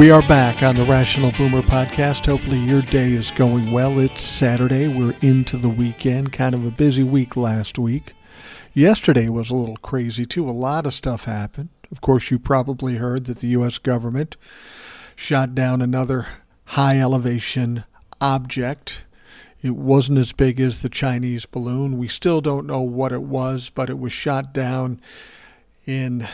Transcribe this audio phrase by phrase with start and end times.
[0.00, 2.24] We are back on the Rational Boomer podcast.
[2.24, 3.98] Hopefully, your day is going well.
[3.98, 4.88] It's Saturday.
[4.88, 6.32] We're into the weekend.
[6.32, 8.14] Kind of a busy week last week.
[8.72, 10.48] Yesterday was a little crazy, too.
[10.48, 11.68] A lot of stuff happened.
[11.92, 13.76] Of course, you probably heard that the U.S.
[13.76, 14.38] government
[15.16, 16.28] shot down another
[16.64, 17.84] high elevation
[18.22, 19.04] object.
[19.60, 21.98] It wasn't as big as the Chinese balloon.
[21.98, 24.98] We still don't know what it was, but it was shot down
[25.84, 26.26] in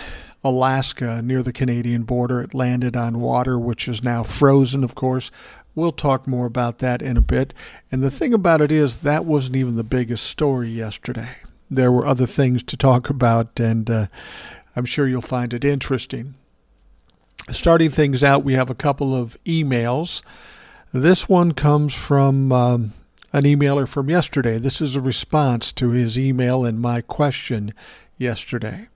[0.46, 2.40] Alaska near the Canadian border.
[2.40, 5.30] It landed on water, which is now frozen, of course.
[5.74, 7.52] We'll talk more about that in a bit.
[7.92, 11.36] And the thing about it is, that wasn't even the biggest story yesterday.
[11.70, 14.06] There were other things to talk about, and uh,
[14.74, 16.34] I'm sure you'll find it interesting.
[17.50, 20.22] Starting things out, we have a couple of emails.
[20.92, 22.92] This one comes from um,
[23.32, 24.58] an emailer from yesterday.
[24.58, 27.74] This is a response to his email and my question
[28.16, 28.88] yesterday.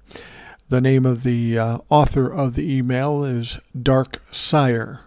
[0.70, 5.00] The name of the uh, author of the email is Dark Sire.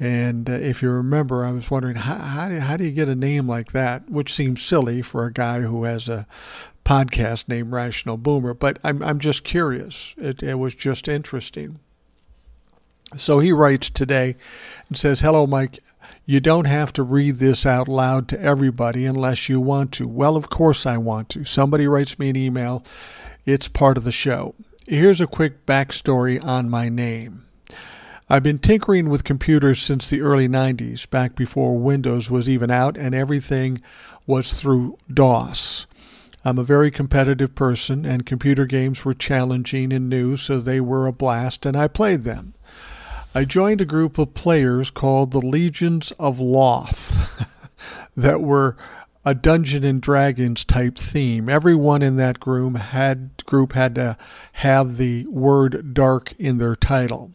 [0.00, 3.08] And uh, if you remember, I was wondering how, how, do, how do you get
[3.08, 6.26] a name like that, which seems silly for a guy who has a
[6.84, 10.12] podcast named Rational Boomer, but I'm, I'm just curious.
[10.18, 11.78] It, it was just interesting.
[13.16, 14.34] So he writes today
[14.88, 15.78] and says, Hello, Mike.
[16.26, 20.08] You don't have to read this out loud to everybody unless you want to.
[20.08, 21.44] Well, of course I want to.
[21.44, 22.82] Somebody writes me an email
[23.44, 24.54] it's part of the show.
[24.86, 27.46] Here's a quick backstory on my name.
[28.28, 32.96] I've been tinkering with computers since the early 90s, back before Windows was even out
[32.96, 33.82] and everything
[34.26, 35.86] was through DOS.
[36.46, 41.06] I'm a very competitive person, and computer games were challenging and new, so they were
[41.06, 42.52] a blast, and I played them.
[43.34, 47.48] I joined a group of players called the Legions of Loth
[48.16, 48.76] that were
[49.24, 51.48] a Dungeon and Dragons type theme.
[51.48, 54.18] Everyone in that group had group had to
[54.54, 57.32] have the word dark in their title.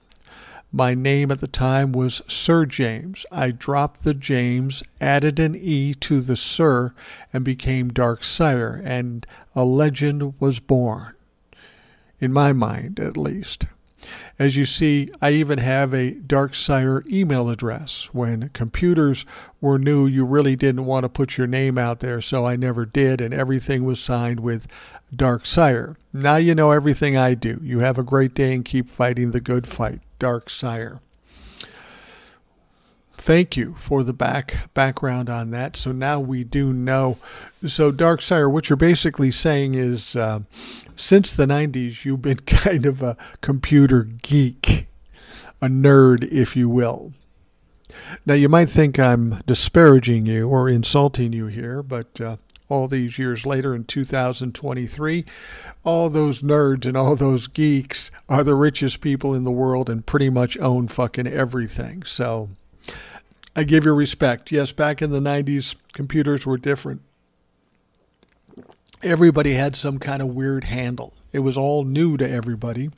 [0.71, 3.25] My name at the time was Sir James.
[3.31, 6.93] I dropped the James, added an E to the Sir,
[7.33, 9.25] and became Dark Sire, and
[9.55, 11.15] a legend was born.
[12.19, 13.65] In my mind, at least.
[14.39, 18.09] As you see, I even have a Darksire email address.
[18.13, 19.25] When computers
[19.59, 22.85] were new, you really didn't want to put your name out there, so I never
[22.85, 24.65] did, and everything was signed with
[25.13, 25.97] Darksire.
[26.13, 27.59] Now you know everything I do.
[27.61, 29.99] You have a great day and keep fighting the good fight.
[30.19, 30.99] Darksire
[33.21, 35.75] thank you for the back background on that.
[35.75, 37.17] So now we do know.
[37.65, 40.39] So Darksire, what you're basically saying is, uh,
[40.99, 44.87] since the '90s, you've been kind of a computer geek,
[45.61, 47.13] a nerd, if you will.
[48.25, 52.37] Now you might think I'm disparaging you or insulting you here, but uh,
[52.67, 55.25] all these years later in 2023,
[55.83, 60.05] all those nerds and all those geeks are the richest people in the world and
[60.05, 62.03] pretty much own fucking everything.
[62.03, 62.49] So
[63.55, 64.51] I give you respect.
[64.51, 67.01] Yes, back in the 90s, computers were different.
[69.01, 71.13] Everybody had some kind of weird handle.
[71.31, 72.89] It was all new to everybody.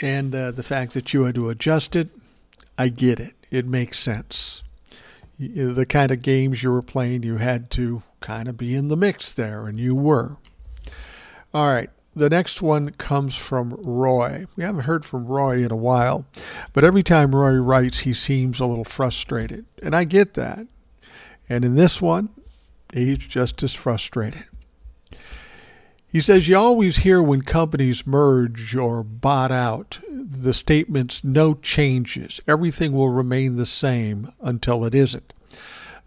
[0.00, 2.10] And uh, the fact that you had to adjust it,
[2.78, 3.34] I get it.
[3.50, 4.62] It makes sense.
[5.38, 8.96] The kind of games you were playing, you had to kind of be in the
[8.96, 10.36] mix there, and you were.
[11.52, 11.90] All right.
[12.16, 14.46] The next one comes from Roy.
[14.54, 16.26] We haven't heard from Roy in a while,
[16.72, 19.66] but every time Roy writes, he seems a little frustrated.
[19.82, 20.68] And I get that.
[21.48, 22.28] And in this one,
[22.94, 24.44] he's just as frustrated.
[26.06, 32.40] He says, You always hear when companies merge or bought out the statements, no changes,
[32.46, 35.32] everything will remain the same until it isn't.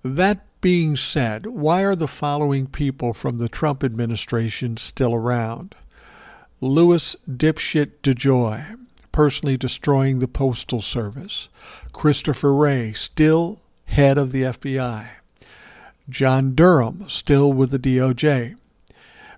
[0.03, 5.75] That being said, why are the following people from the Trump administration still around?
[6.61, 8.79] Louis Dipshit DeJoy,
[9.11, 11.49] personally destroying the Postal Service.
[11.93, 15.07] Christopher Wray, still head of the FBI.
[16.09, 18.55] John Durham, still with the DOJ.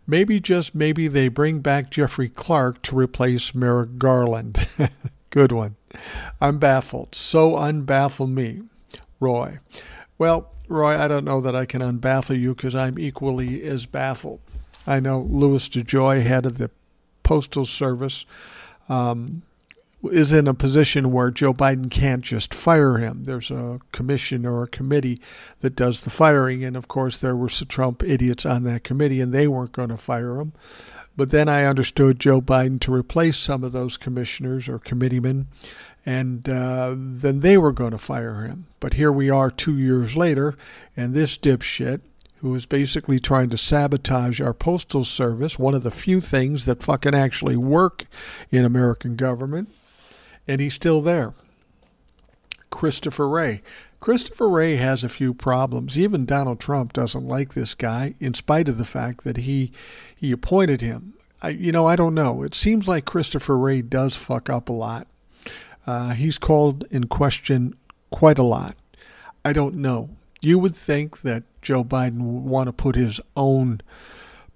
[0.05, 4.67] Maybe, just maybe, they bring back Jeffrey Clark to replace Merrick Garland.
[5.29, 5.75] Good one.
[6.41, 7.13] I'm baffled.
[7.13, 8.63] So unbaffle me.
[9.19, 9.59] Roy.
[10.17, 14.39] Well, Roy, I don't know that I can unbaffle you because I'm equally as baffled.
[14.87, 16.71] I know Louis DeJoy, head of the
[17.23, 18.25] Postal Service.
[18.87, 19.43] Um,
[20.03, 23.25] is in a position where Joe Biden can't just fire him.
[23.25, 25.19] There's a commission or a committee
[25.59, 29.19] that does the firing, and of course there were some Trump idiots on that committee,
[29.19, 30.53] and they weren't going to fire him.
[31.17, 35.47] But then I understood Joe Biden to replace some of those commissioners or committeemen,
[36.05, 38.67] and uh, then they were going to fire him.
[38.79, 40.55] But here we are two years later,
[40.95, 41.99] and this dipshit
[42.37, 46.81] who is basically trying to sabotage our postal service, one of the few things that
[46.81, 48.05] fucking actually work
[48.49, 49.69] in American government,
[50.49, 51.35] and he's still there.
[52.71, 53.61] Christopher Wray.
[53.99, 55.97] Christopher Wray has a few problems.
[55.97, 59.71] Even Donald Trump doesn't like this guy, in spite of the fact that he
[60.15, 61.13] he appointed him.
[61.41, 62.41] I, you know, I don't know.
[62.41, 65.07] It seems like Christopher Wray does fuck up a lot.
[65.85, 67.75] Uh, he's called in question
[68.09, 68.75] quite a lot.
[69.45, 70.09] I don't know.
[70.41, 73.81] You would think that Joe Biden would want to put his own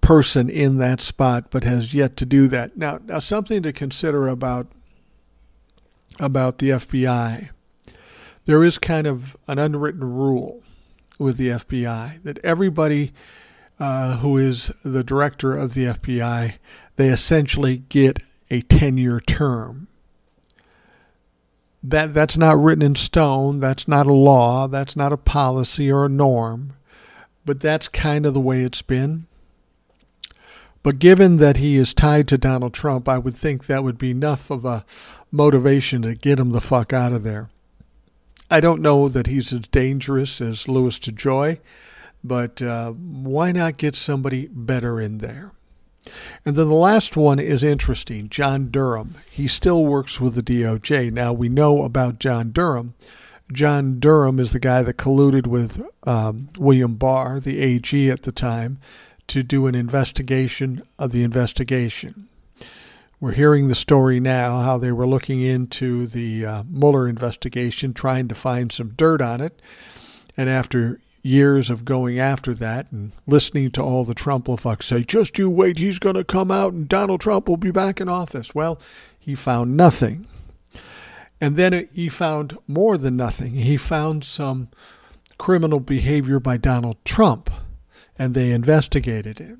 [0.02, 2.78] person in that spot, but has yet to do that.
[2.78, 4.68] Now, now something to consider about
[6.20, 7.50] about the FBI.
[8.46, 10.62] There is kind of an unwritten rule
[11.18, 13.14] with the FBI that everybody
[13.80, 16.54] uh, who is the director of the FBI,
[16.96, 18.20] they essentially get
[18.50, 19.88] a 10 year term.
[21.82, 23.60] That, that's not written in stone.
[23.60, 24.68] That's not a law.
[24.68, 26.74] That's not a policy or a norm.
[27.46, 29.28] But that's kind of the way it's been.
[30.82, 34.12] But given that he is tied to Donald Trump, I would think that would be
[34.12, 34.86] enough of a
[35.34, 37.50] motivation to get him the fuck out of there.
[38.50, 41.60] I don't know that he's as dangerous as Louis DeJoy,
[42.24, 45.52] but uh, why not get somebody better in there?
[46.46, 49.16] And then the last one is interesting John Durham.
[49.32, 51.12] He still works with the DOJ.
[51.12, 52.94] Now, we know about John Durham.
[53.52, 58.32] John Durham is the guy that colluded with um, William Barr, the AG at the
[58.32, 58.80] time,
[59.28, 62.28] to do an investigation of the investigation.
[63.24, 68.28] We're hearing the story now how they were looking into the uh, Mueller investigation, trying
[68.28, 69.62] to find some dirt on it.
[70.36, 75.38] And after years of going after that and listening to all the Trumplifucks say, just
[75.38, 78.54] you wait, he's going to come out and Donald Trump will be back in office.
[78.54, 78.78] Well,
[79.18, 80.28] he found nothing.
[81.40, 83.54] And then he found more than nothing.
[83.54, 84.68] He found some
[85.38, 87.50] criminal behavior by Donald Trump,
[88.20, 89.60] and they investigated it.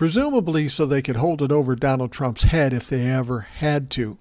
[0.00, 4.16] Presumably so they could hold it over Donald Trump's head if they ever had to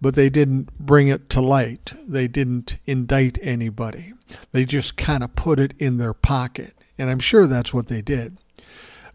[0.00, 1.92] but they didn't bring it to light.
[2.06, 4.14] They didn't indict anybody.
[4.52, 6.74] They just kind of put it in their pocket.
[6.96, 8.38] And I'm sure that's what they did.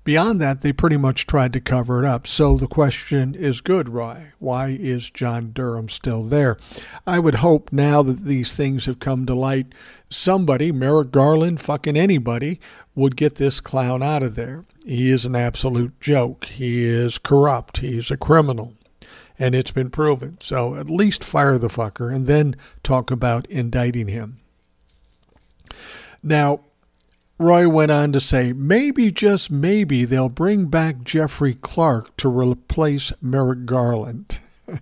[0.05, 2.27] Beyond that, they pretty much tried to cover it up.
[2.27, 4.27] So the question is good, Roy.
[4.37, 6.57] Why is John Durham still there?
[7.07, 9.73] I would hope now that these things have come to light,
[10.07, 12.59] somebody, Merrick Garland, fucking anybody,
[12.93, 14.63] would get this clown out of there.
[14.85, 16.45] He is an absolute joke.
[16.45, 17.77] He is corrupt.
[17.77, 18.73] He's a criminal
[19.39, 20.37] and it's been proven.
[20.39, 24.39] So at least fire the fucker and then talk about indicting him.
[26.21, 26.61] Now,
[27.37, 33.11] Roy went on to say, maybe, just maybe, they'll bring back Jeffrey Clark to replace
[33.21, 34.39] Merrick Garland.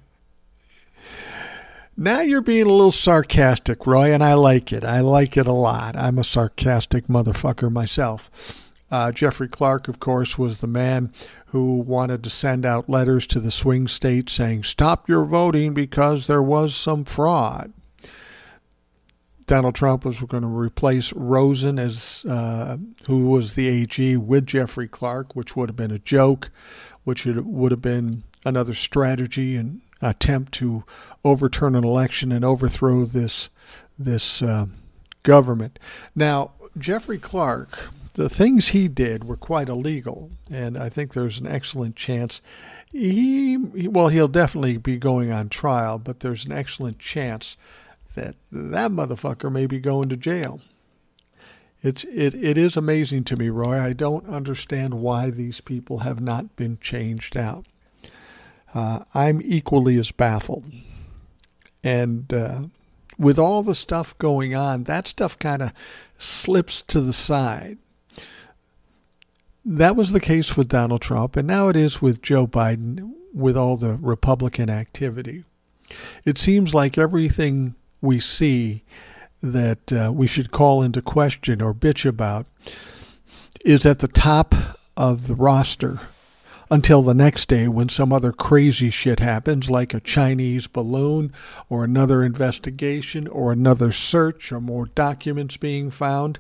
[1.98, 4.84] now you're being a little sarcastic, Roy, and I like it.
[4.84, 5.96] I like it a lot.
[5.96, 8.30] I'm a sarcastic motherfucker myself.
[8.92, 11.12] Uh, Jeffrey Clark, of course, was the man
[11.48, 16.28] who wanted to send out letters to the swing states saying, stop your voting because
[16.28, 17.74] there was some fraud.
[19.54, 24.88] Donald Trump was going to replace Rosen as uh, who was the AG with Jeffrey
[24.88, 26.50] Clark, which would have been a joke,
[27.04, 30.84] which would have been another strategy and attempt to
[31.24, 33.50] overturn an election and overthrow this
[34.00, 34.66] this uh,
[35.22, 35.78] government.
[36.16, 41.48] Now, Jeffrey Clark the things he did were quite illegal, and I think there's an
[41.48, 42.42] excellent chance
[42.94, 47.58] he, well, he'll definitely be going on trial, but there's an excellent chance
[48.16, 50.62] that that motherfucker may be going to jail.
[51.82, 53.80] It's it, it is amazing to me, Roy.
[53.80, 57.66] I don't understand why these people have not been changed out.
[58.74, 60.66] Uh, I'm equally as baffled.
[61.84, 62.62] And uh,
[63.18, 65.74] with all the stuff going on, that stuff kind of
[66.18, 67.78] slips to the side.
[69.66, 73.56] That was the case with Donald Trump, and now it is with Joe Biden with
[73.58, 75.44] all the Republican activity.
[76.26, 78.84] It seems like everything we see
[79.42, 82.46] that uh, we should call into question or bitch about
[83.66, 84.54] is at the top
[84.96, 86.02] of the roster
[86.70, 91.32] until the next day when some other crazy shit happens, like a Chinese balloon
[91.70, 96.40] or another investigation or another search or more documents being found.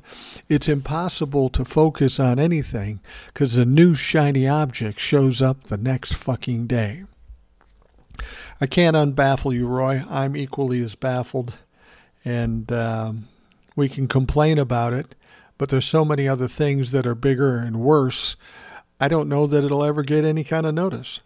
[0.49, 6.13] It's impossible to focus on anything because a new shiny object shows up the next
[6.13, 7.03] fucking day.
[8.63, 10.03] I can't unbaffle you, Roy.
[10.09, 11.55] I'm equally as baffled,
[12.23, 13.27] and um,
[13.75, 15.15] we can complain about it,
[15.57, 18.37] but there's so many other things that are bigger and worse.
[19.01, 21.19] I don't know that it'll ever get any kind of notice.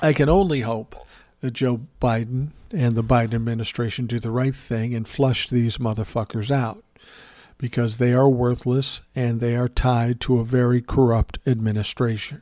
[0.00, 0.96] I can only hope
[1.40, 6.50] that Joe Biden and the Biden administration do the right thing and flush these motherfuckers
[6.50, 6.82] out
[7.58, 12.40] because they are worthless and they are tied to a very corrupt administration.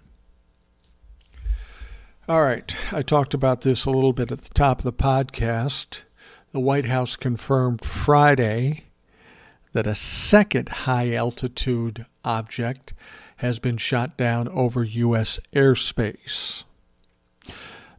[2.26, 6.04] All right, I talked about this a little bit at the top of the podcast.
[6.52, 8.84] The White House confirmed Friday
[9.74, 12.94] that a second high altitude object
[13.36, 15.38] has been shot down over U.S.
[15.52, 16.64] airspace.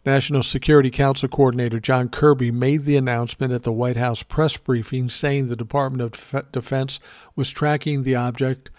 [0.08, 5.08] National Security Council Coordinator John Kirby made the announcement at the White House press briefing
[5.08, 7.00] saying the Department of Defense
[7.36, 8.72] was tracking the object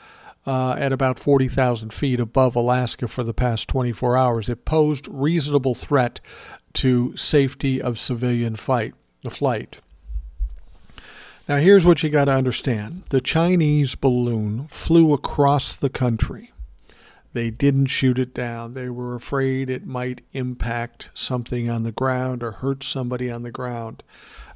[0.47, 4.49] uh, at about 40,000 feet above Alaska for the past 24 hours.
[4.49, 6.21] It posed reasonable threat
[6.75, 9.81] to safety of civilian fight, the flight.
[11.49, 16.50] Now, here's what you got to understand the Chinese balloon flew across the country.
[17.33, 18.73] They didn't shoot it down.
[18.73, 23.50] They were afraid it might impact something on the ground or hurt somebody on the
[23.50, 24.03] ground.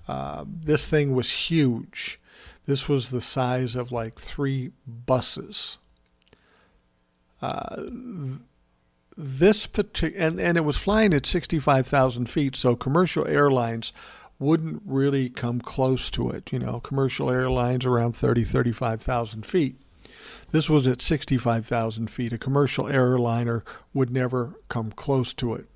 [0.09, 2.19] Uh, this thing was huge.
[2.71, 5.79] This was the size of like three buses.
[7.43, 7.83] Uh,
[9.17, 13.93] this particular and, and it was flying at 65,000 feet, so commercial airlines
[14.39, 16.53] wouldn't really come close to it.
[16.53, 19.75] You know, commercial airlines around 30, 35,000 feet.
[20.53, 22.33] This was at 65,000 feet.
[22.33, 25.67] A commercial airliner would never come close to it.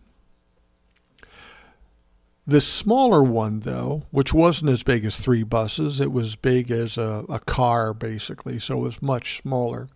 [2.47, 6.99] This smaller one, though, which wasn't as big as three buses, it was big as
[6.99, 9.89] a, a car, basically, so it was much smaller.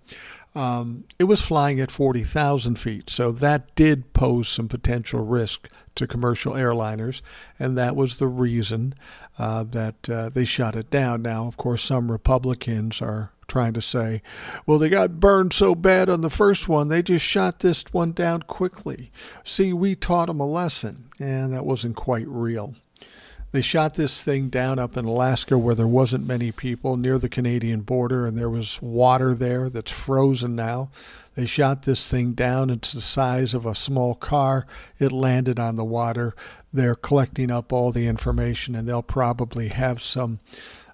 [0.54, 6.06] Um, it was flying at 40,000 feet, so that did pose some potential risk to
[6.06, 7.20] commercial airliners,
[7.58, 8.94] and that was the reason
[9.38, 11.20] uh, that uh, they shut it down.
[11.20, 14.22] Now, of course, some Republicans are trying to say,
[14.66, 18.12] well, they got burned so bad on the first one, they just shot this one
[18.12, 19.10] down quickly.
[19.42, 22.74] See, we taught them a lesson, and that wasn't quite real.
[23.50, 27.30] They shot this thing down up in Alaska where there wasn't many people near the
[27.30, 30.90] Canadian border, and there was water there that's frozen now.
[31.34, 32.68] They shot this thing down.
[32.68, 34.66] It's the size of a small car.
[34.98, 36.34] It landed on the water.
[36.74, 40.40] They're collecting up all the information, and they'll probably have some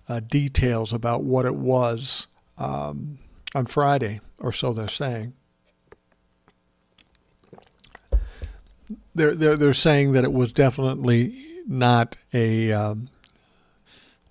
[0.08, 3.18] uh, details about what it was um,
[3.54, 5.34] on Friday, or so they're saying.
[9.14, 13.08] They're, they're, they're saying that it was definitely not a um,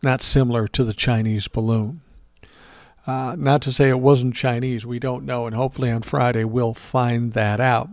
[0.02, 2.02] not similar to the Chinese balloon.
[3.06, 6.74] Uh, not to say it wasn't Chinese, we don't know, and hopefully on Friday we'll
[6.74, 7.90] find that out.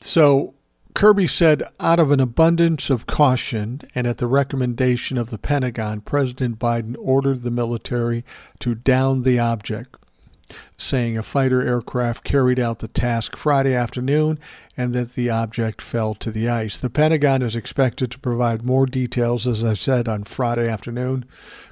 [0.00, 0.54] So
[0.94, 6.00] Kirby said, out of an abundance of caution and at the recommendation of the Pentagon,
[6.02, 8.24] President Biden ordered the military
[8.60, 9.96] to down the object,
[10.76, 14.38] saying a fighter aircraft carried out the task Friday afternoon
[14.76, 16.78] and that the object fell to the ice.
[16.78, 21.24] The Pentagon is expected to provide more details, as I said, on Friday afternoon.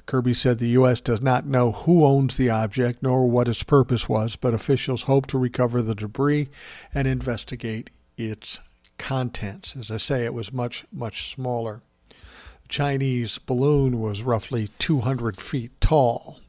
[0.07, 0.99] Kirby said the U.S.
[0.99, 5.27] does not know who owns the object nor what its purpose was, but officials hope
[5.27, 6.49] to recover the debris
[6.93, 8.59] and investigate its
[8.97, 9.75] contents.
[9.75, 11.81] As I say, it was much, much smaller.
[12.09, 16.39] The Chinese balloon was roughly 200 feet tall.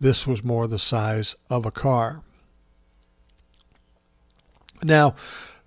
[0.00, 2.22] This was more the size of a car.
[4.82, 5.14] Now,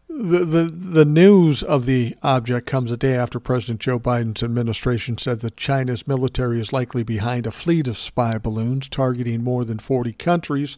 [0.07, 5.17] the, the, the news of the object comes a day after President Joe Biden's administration
[5.17, 9.79] said that China's military is likely behind a fleet of spy balloons targeting more than
[9.79, 10.77] 40 countries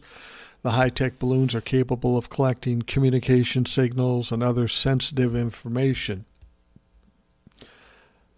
[0.62, 6.24] the high tech balloons are capable of collecting communication signals and other sensitive information.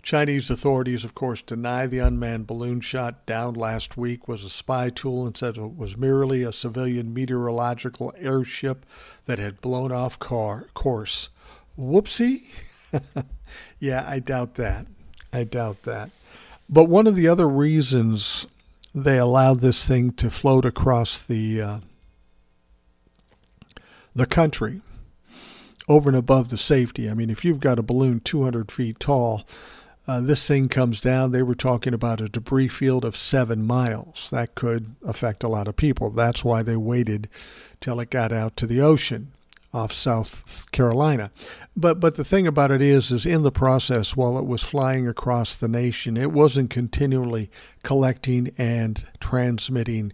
[0.03, 4.89] Chinese authorities, of course, deny the unmanned balloon shot down last week was a spy
[4.89, 8.87] tool and said it was merely a civilian meteorological airship
[9.27, 11.29] that had blown off car- course.
[11.79, 12.45] Whoopsie?
[13.79, 14.87] yeah, I doubt that.
[15.33, 16.11] I doubt that.
[16.69, 18.47] But one of the other reasons
[18.95, 21.79] they allowed this thing to float across the uh,
[24.15, 24.81] the country
[25.89, 27.11] over and above the safety.
[27.11, 29.43] I mean, if you've got a balloon 200 feet tall,
[30.07, 31.33] uh, this thing comes down.
[31.33, 34.29] They were talking about a debris field of seven miles.
[34.31, 36.11] That could affect a lot of people.
[36.11, 37.29] That's why they waited
[37.81, 39.33] till it got out to the ocean
[39.73, 41.31] off South Carolina.
[41.77, 45.07] But but the thing about it is is in the process while it was flying
[45.07, 47.51] across the nation, it wasn't continually
[47.83, 50.13] collecting and transmitting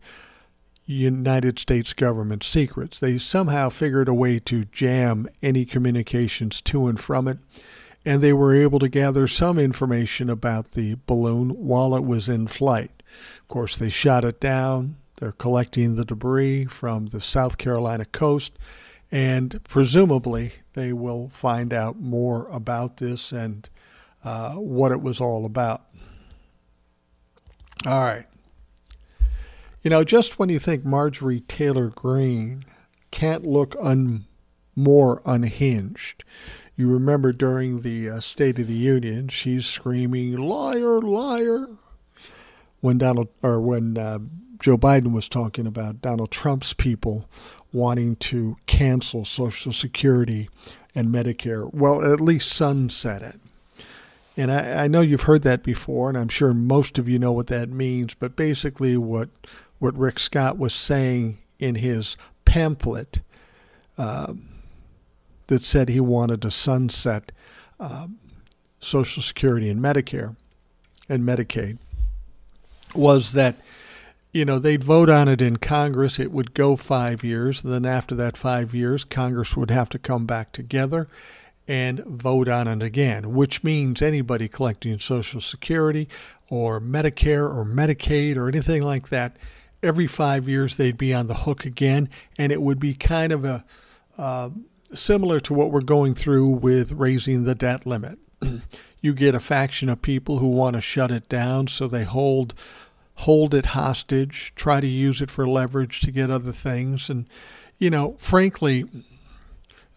[0.86, 3.00] United States government secrets.
[3.00, 7.38] They somehow figured a way to jam any communications to and from it,
[8.04, 12.46] and they were able to gather some information about the balloon while it was in
[12.46, 13.02] flight.
[13.40, 14.96] Of course, they shot it down.
[15.16, 18.58] They're collecting the debris from the South Carolina coast,
[19.10, 23.68] and presumably they will find out more about this and
[24.24, 25.82] uh, what it was all about.
[27.86, 28.26] All right.
[29.86, 32.64] You know, just when you think Marjorie Taylor Greene
[33.12, 34.24] can't look un-
[34.74, 36.24] more unhinged,
[36.74, 41.68] you remember during the uh, State of the Union, she's screaming "liar, liar"
[42.80, 44.18] when Donald or when uh,
[44.58, 47.30] Joe Biden was talking about Donald Trump's people
[47.72, 50.50] wanting to cancel Social Security
[50.96, 51.72] and Medicare.
[51.72, 53.40] Well, at least sunset it.
[54.36, 57.32] And I, I, know you've heard that before, and I'm sure most of you know
[57.32, 58.14] what that means.
[58.14, 59.30] But basically, what
[59.78, 63.20] what Rick Scott was saying in his pamphlet
[63.98, 64.48] um,
[65.46, 67.32] that said he wanted to sunset
[67.78, 68.18] um,
[68.80, 70.36] Social Security and Medicare
[71.08, 71.78] and Medicaid
[72.94, 73.56] was that
[74.32, 76.18] you know they'd vote on it in Congress.
[76.18, 79.98] It would go five years, and then after that five years, Congress would have to
[79.98, 81.08] come back together
[81.68, 86.08] and vote on it again, which means anybody collecting Social Security
[86.48, 89.36] or Medicare or Medicaid or anything like that
[89.82, 93.44] every five years they'd be on the hook again, and it would be kind of
[93.44, 93.64] a
[94.18, 94.50] uh,
[94.92, 98.18] similar to what we're going through with raising the debt limit.
[99.00, 102.54] you get a faction of people who want to shut it down, so they hold
[103.20, 107.26] hold it hostage, try to use it for leverage to get other things, and
[107.78, 108.84] you know, frankly.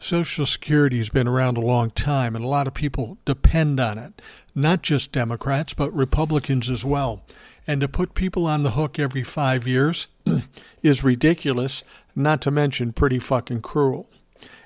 [0.01, 3.97] Social Security has been around a long time, and a lot of people depend on
[3.97, 4.21] it.
[4.55, 7.21] Not just Democrats, but Republicans as well.
[7.69, 10.07] And to put people on the hook every five years
[10.81, 11.83] is ridiculous,
[12.15, 14.09] not to mention pretty fucking cruel.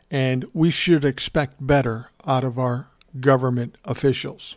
[0.10, 2.88] And we should expect better out of our
[3.20, 4.56] government officials.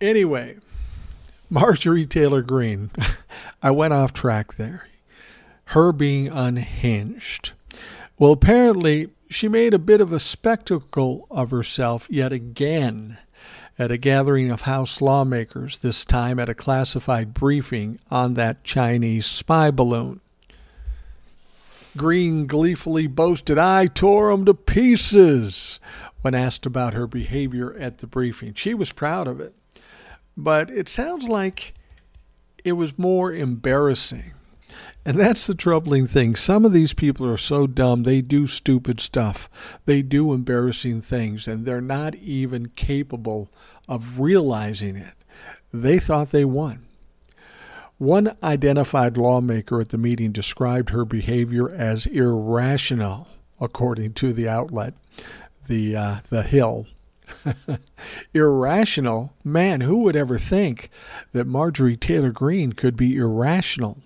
[0.00, 0.56] Anyway,
[1.48, 2.90] Marjorie Taylor Greene.
[3.62, 4.88] I went off track there.
[5.66, 7.52] Her being unhinged.
[8.18, 13.18] Well, apparently, she made a bit of a spectacle of herself yet again
[13.78, 19.26] at a gathering of House lawmakers, this time at a classified briefing on that Chinese
[19.26, 20.20] spy balloon.
[21.96, 25.80] Greene gleefully boasted, I tore 'em to pieces
[26.22, 28.54] when asked about her behavior at the briefing.
[28.54, 29.54] She was proud of it.
[30.36, 31.72] But it sounds like
[32.64, 34.32] it was more embarrassing
[35.06, 36.34] and that's the troubling thing.
[36.34, 39.48] Some of these people are so dumb, they do stupid stuff.
[39.84, 43.48] They do embarrassing things, and they're not even capable
[43.88, 45.14] of realizing it.
[45.72, 46.86] They thought they won.
[47.98, 53.28] One identified lawmaker at the meeting described her behavior as irrational,
[53.60, 54.94] according to the outlet,
[55.68, 56.88] the, uh, the Hill.
[58.34, 59.34] irrational?
[59.44, 60.90] Man, who would ever think
[61.30, 63.98] that Marjorie Taylor Greene could be irrational?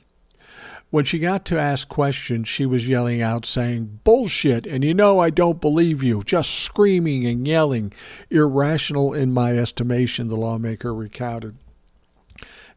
[0.91, 5.21] When she got to ask questions, she was yelling out, saying, Bullshit, and you know
[5.21, 7.93] I don't believe you, just screaming and yelling.
[8.29, 11.55] Irrational in my estimation, the lawmaker recounted.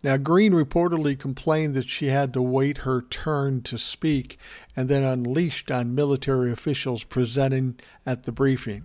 [0.03, 4.37] Now, Greene reportedly complained that she had to wait her turn to speak
[4.75, 8.83] and then unleashed on military officials presenting at the briefing.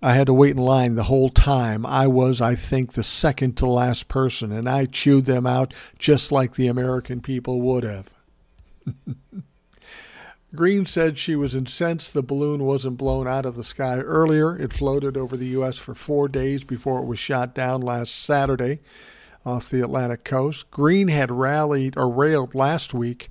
[0.00, 1.84] I had to wait in line the whole time.
[1.84, 6.30] I was, I think, the second to last person, and I chewed them out just
[6.30, 8.10] like the American people would have.
[10.54, 14.56] Greene said she was incensed the balloon wasn't blown out of the sky earlier.
[14.56, 15.76] It floated over the U.S.
[15.78, 18.80] for four days before it was shot down last Saturday
[19.46, 20.70] off the Atlantic coast.
[20.70, 23.30] Greene had rallied or railed last week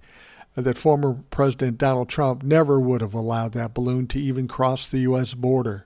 [0.56, 5.00] that former President Donald Trump never would have allowed that balloon to even cross the
[5.00, 5.34] U.S.
[5.34, 5.86] border.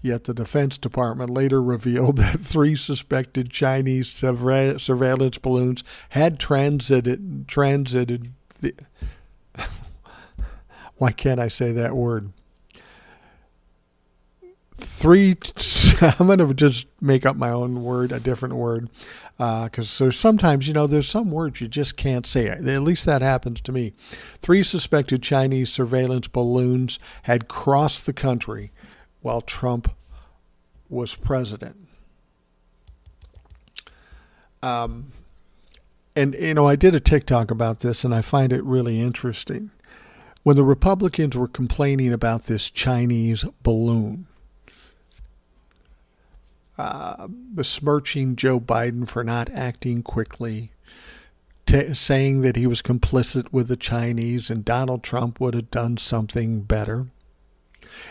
[0.00, 8.32] Yet the Defense Department later revealed that three suspected Chinese surveillance balloons had transited transited
[8.60, 8.74] the,
[10.98, 12.32] why can't I say that word?
[14.78, 15.36] Three,
[16.00, 18.88] I'm going to just make up my own word, a different word,
[19.36, 22.48] because uh, sometimes, you know, there's some words you just can't say.
[22.48, 23.92] At least that happens to me.
[24.40, 28.72] Three suspected Chinese surveillance balloons had crossed the country
[29.20, 29.90] while Trump
[30.88, 31.76] was president.
[34.62, 35.12] Um,
[36.18, 39.70] and, you know, I did a TikTok about this, and I find it really interesting.
[40.42, 44.26] When the Republicans were complaining about this Chinese balloon,
[46.76, 50.72] uh, besmirching Joe Biden for not acting quickly,
[51.66, 55.96] t- saying that he was complicit with the Chinese and Donald Trump would have done
[55.98, 57.06] something better.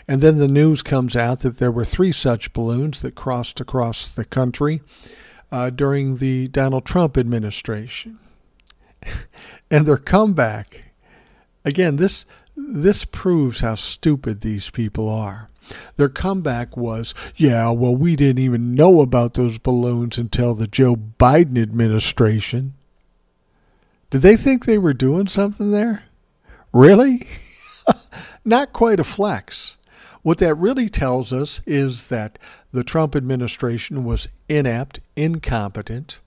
[0.06, 4.10] And then the news comes out that there were three such balloons that crossed across
[4.10, 4.80] the country
[5.50, 8.18] uh, during the Donald Trump administration.
[9.70, 10.92] and their comeback,
[11.64, 15.46] again, this this proves how stupid these people are.
[15.96, 20.96] Their comeback was, yeah, well, we didn't even know about those balloons until the Joe
[20.96, 22.74] Biden administration.
[24.10, 26.04] Did they think they were doing something there?
[26.72, 27.26] Really?
[28.44, 29.76] Not quite a flex.
[30.22, 32.38] What that really tells us is that
[32.72, 36.18] the Trump administration was inept, incompetent,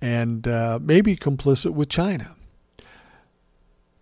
[0.00, 2.36] and uh, maybe complicit with China.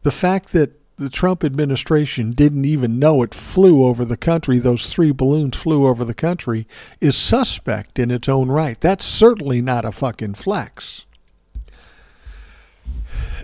[0.02, 4.92] The fact that the Trump administration didn't even know it flew over the country, those
[4.92, 6.68] three balloons flew over the country,
[7.00, 8.80] is suspect in its own right.
[8.80, 11.06] That's certainly not a fucking flex.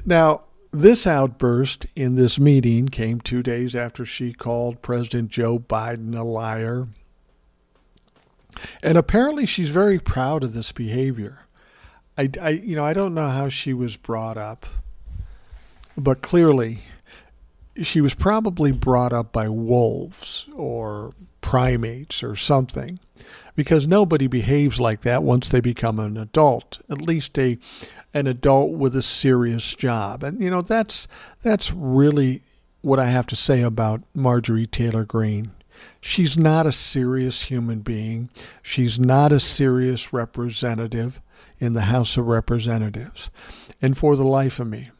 [0.04, 6.16] Now, this outburst in this meeting came two days after she called President Joe Biden
[6.16, 6.88] a liar.
[8.82, 11.40] And apparently she's very proud of this behavior.
[12.16, 14.66] I, I, you know, I don't know how she was brought up,
[15.96, 16.82] but clearly
[17.82, 22.98] she was probably brought up by wolves or primates or something
[23.56, 27.58] because nobody behaves like that once they become an adult at least a
[28.12, 31.06] an adult with a serious job and you know that's
[31.42, 32.42] that's really
[32.82, 35.52] what I have to say about Marjorie Taylor Greene
[36.00, 38.28] she's not a serious human being
[38.62, 41.20] she's not a serious representative
[41.58, 43.30] in the House of Representatives
[43.80, 44.90] and for the life of me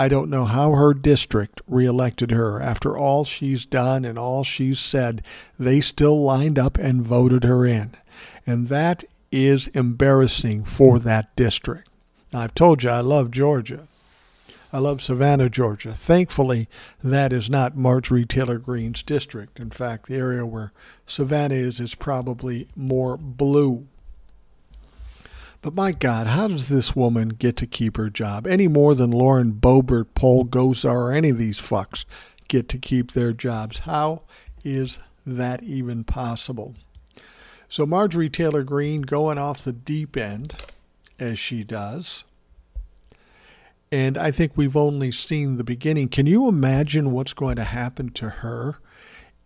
[0.00, 2.58] I don't know how her district reelected her.
[2.58, 5.22] After all she's done and all she's said,
[5.58, 7.94] they still lined up and voted her in.
[8.46, 11.89] And that is embarrassing for that district.
[12.32, 13.86] Now, I've told you I love Georgia.
[14.72, 15.94] I love Savannah, Georgia.
[15.94, 16.68] Thankfully,
[17.02, 19.58] that is not Marjorie Taylor Greene's district.
[19.58, 20.72] In fact, the area where
[21.06, 23.88] Savannah is is probably more blue
[25.62, 29.10] but my God, how does this woman get to keep her job any more than
[29.10, 32.06] Lauren Boebert, Paul Gosar, or any of these fucks
[32.48, 33.80] get to keep their jobs?
[33.80, 34.22] How
[34.64, 36.74] is that even possible?
[37.68, 40.54] So Marjorie Taylor Greene going off the deep end
[41.20, 42.24] as she does.
[43.92, 46.08] And I think we've only seen the beginning.
[46.08, 48.78] Can you imagine what's going to happen to her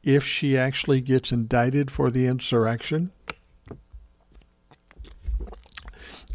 [0.03, 3.11] if she actually gets indicted for the insurrection?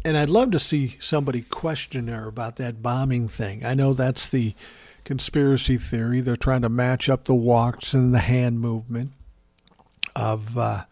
[0.04, 3.64] and I'd love to see somebody question her about that bombing thing.
[3.64, 4.54] I know that's the
[5.04, 6.20] conspiracy theory.
[6.20, 9.12] They're trying to match up the walks and the hand movement
[10.16, 10.84] of uh,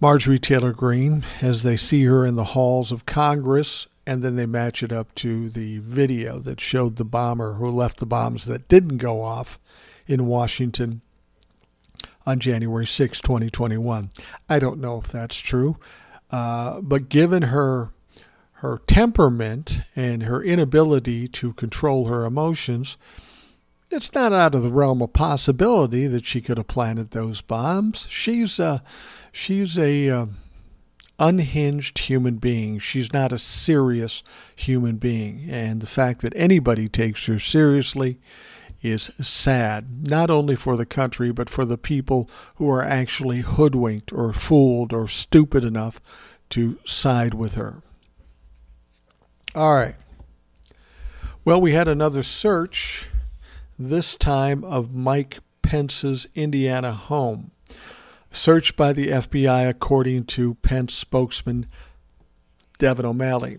[0.00, 4.46] Marjorie Taylor Greene as they see her in the halls of Congress, and then they
[4.46, 8.68] match it up to the video that showed the bomber who left the bombs that
[8.68, 9.58] didn't go off
[10.06, 11.00] in Washington
[12.24, 14.10] on January 6, 2021.
[14.48, 15.78] I don't know if that's true.
[16.30, 17.90] Uh, but given her
[18.52, 22.96] her temperament and her inability to control her emotions,
[23.90, 28.06] it's not out of the realm of possibility that she could have planted those bombs.
[28.10, 28.82] She's a
[29.38, 30.26] she's a uh,
[31.18, 32.78] unhinged human being.
[32.78, 34.22] She's not a serious
[34.56, 38.18] human being, and the fact that anybody takes her seriously
[38.82, 44.12] is sad, not only for the country, but for the people who are actually hoodwinked
[44.12, 46.00] or fooled or stupid enough
[46.50, 47.82] to side with her.
[49.54, 49.96] All right.
[51.44, 53.08] Well, we had another search,
[53.78, 57.52] this time of Mike Pence's Indiana home.
[58.30, 61.66] Searched by the FBI, according to Pence spokesman
[62.78, 63.58] Devin O'Malley.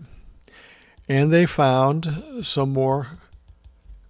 [1.08, 3.08] And they found some more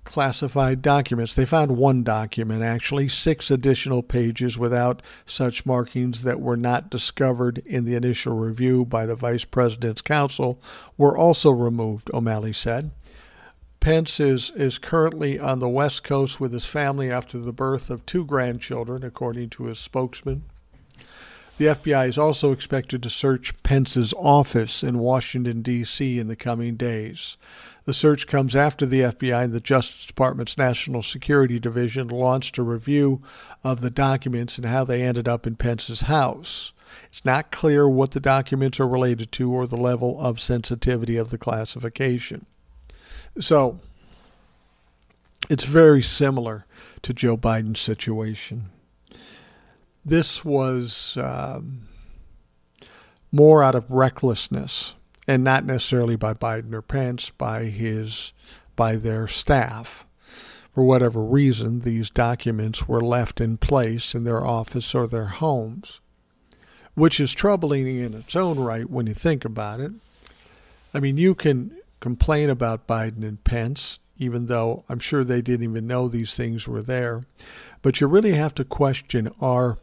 [0.05, 1.35] classified documents.
[1.35, 7.59] They found one document, actually, six additional pages without such markings that were not discovered
[7.65, 10.61] in the initial review by the Vice President's counsel
[10.99, 12.91] were also removed, O'Malley said.
[13.79, 18.05] Pence is, is currently on the West Coast with his family after the birth of
[18.05, 20.43] two grandchildren, according to his spokesman.
[21.61, 26.19] The FBI is also expected to search Pence's office in Washington, D.C.
[26.19, 27.37] in the coming days.
[27.85, 32.63] The search comes after the FBI and the Justice Department's National Security Division launched a
[32.63, 33.21] review
[33.63, 36.73] of the documents and how they ended up in Pence's house.
[37.11, 41.29] It's not clear what the documents are related to or the level of sensitivity of
[41.29, 42.47] the classification.
[43.39, 43.81] So,
[45.51, 46.65] it's very similar
[47.03, 48.71] to Joe Biden's situation.
[50.05, 51.89] This was um,
[53.31, 54.95] more out of recklessness
[55.27, 58.33] and not necessarily by Biden or Pence, by his
[58.77, 60.07] by their staff.
[60.75, 66.01] For whatever reason, these documents were left in place in their office or their homes,
[66.95, 69.93] which is troubling in its own right when you think about it.
[70.95, 75.69] I mean, you can complain about Biden and Pence, even though I'm sure they didn't
[75.69, 77.23] even know these things were there.
[77.83, 79.79] But you really have to question our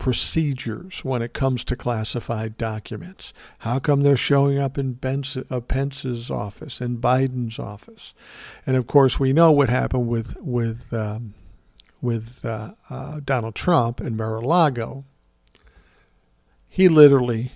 [0.00, 3.34] procedures when it comes to classified documents.
[3.58, 8.14] How come they're showing up in uh, Pence's office and Biden's office?
[8.66, 11.34] And of course, we know what happened with with um,
[12.00, 15.04] with uh, uh, Donald Trump and Mar-a-Lago.
[16.66, 17.52] He literally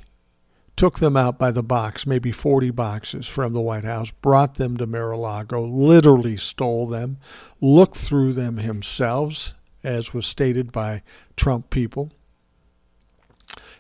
[0.77, 4.77] took them out by the box, maybe 40 boxes from the White House, brought them
[4.77, 7.17] to Mar-a-Lago, literally stole them,
[7.63, 11.03] looked through them himself, as was stated by
[11.37, 12.13] Trump people.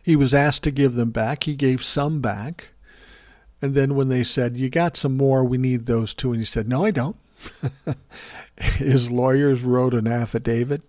[0.04, 1.44] He was asked to give them back.
[1.44, 2.68] He gave some back.
[3.62, 6.32] And then when they said, You got some more, we need those too.
[6.32, 7.16] And he said, No, I don't.
[8.56, 10.82] His lawyers wrote an affidavit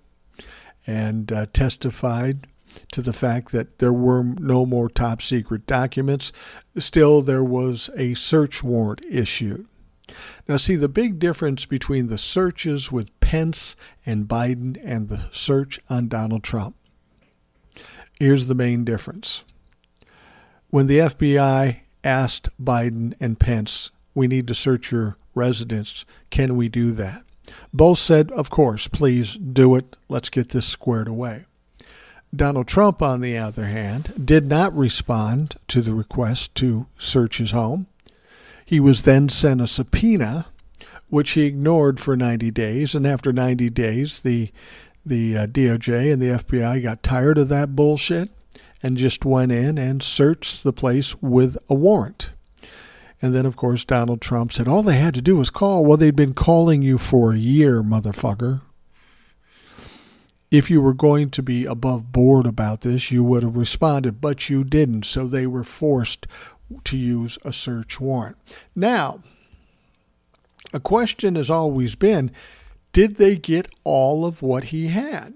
[0.86, 2.47] and uh, testified
[2.91, 6.34] to the fact that there were no more top secret documents.
[6.78, 9.65] Still, there was a search warrant issued.
[10.45, 15.80] Now, see, the big difference between the searches with Pence and Biden and the search
[15.89, 16.75] on Donald Trump.
[18.19, 19.43] Here's the main difference.
[20.69, 26.69] When the FBI asked Biden and Pence, we need to search your residence, can we
[26.69, 27.23] do that?
[27.73, 29.95] Both said, of course, please do it.
[30.10, 31.45] Let's get this squared away.
[32.36, 37.51] Donald Trump, on the other hand, did not respond to the request to search his
[37.51, 37.88] home.
[38.65, 40.47] He was then sent a subpoena,
[41.10, 42.95] which he ignored for 90 days.
[42.95, 44.51] And after 90 days, the,
[45.06, 48.30] the uh, DOJ and the FBI got tired of that bullshit
[48.82, 52.32] and just went in and searched the place with a warrant.
[53.22, 55.86] And then, of course, Donald Trump said all they had to do was call.
[55.86, 58.62] Well, they'd been calling you for a year, motherfucker
[60.52, 64.50] if you were going to be above board about this, you would have responded, but
[64.50, 65.06] you didn't.
[65.06, 66.28] So they were forced
[66.86, 68.38] to use a search warrant.
[68.76, 69.22] Now,
[70.74, 72.32] a question has always been
[72.95, 75.34] did they get all of what he had?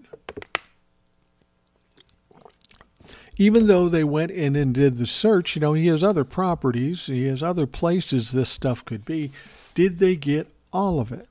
[3.38, 7.08] Even though they went in and did the search, you know, he has other properties,
[7.08, 9.34] he has other places this stuff could be.
[9.74, 11.28] Did they get all of it?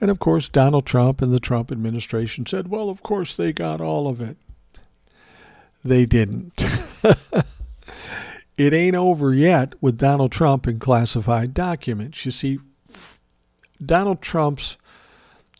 [0.00, 3.82] And of course, Donald Trump and the Trump administration said, well, of course they got
[3.82, 4.38] all of it.
[5.84, 6.64] They didn't.
[8.56, 12.24] it ain't over yet with Donald Trump and classified documents.
[12.24, 12.58] You see,
[13.84, 14.78] Donald Trump's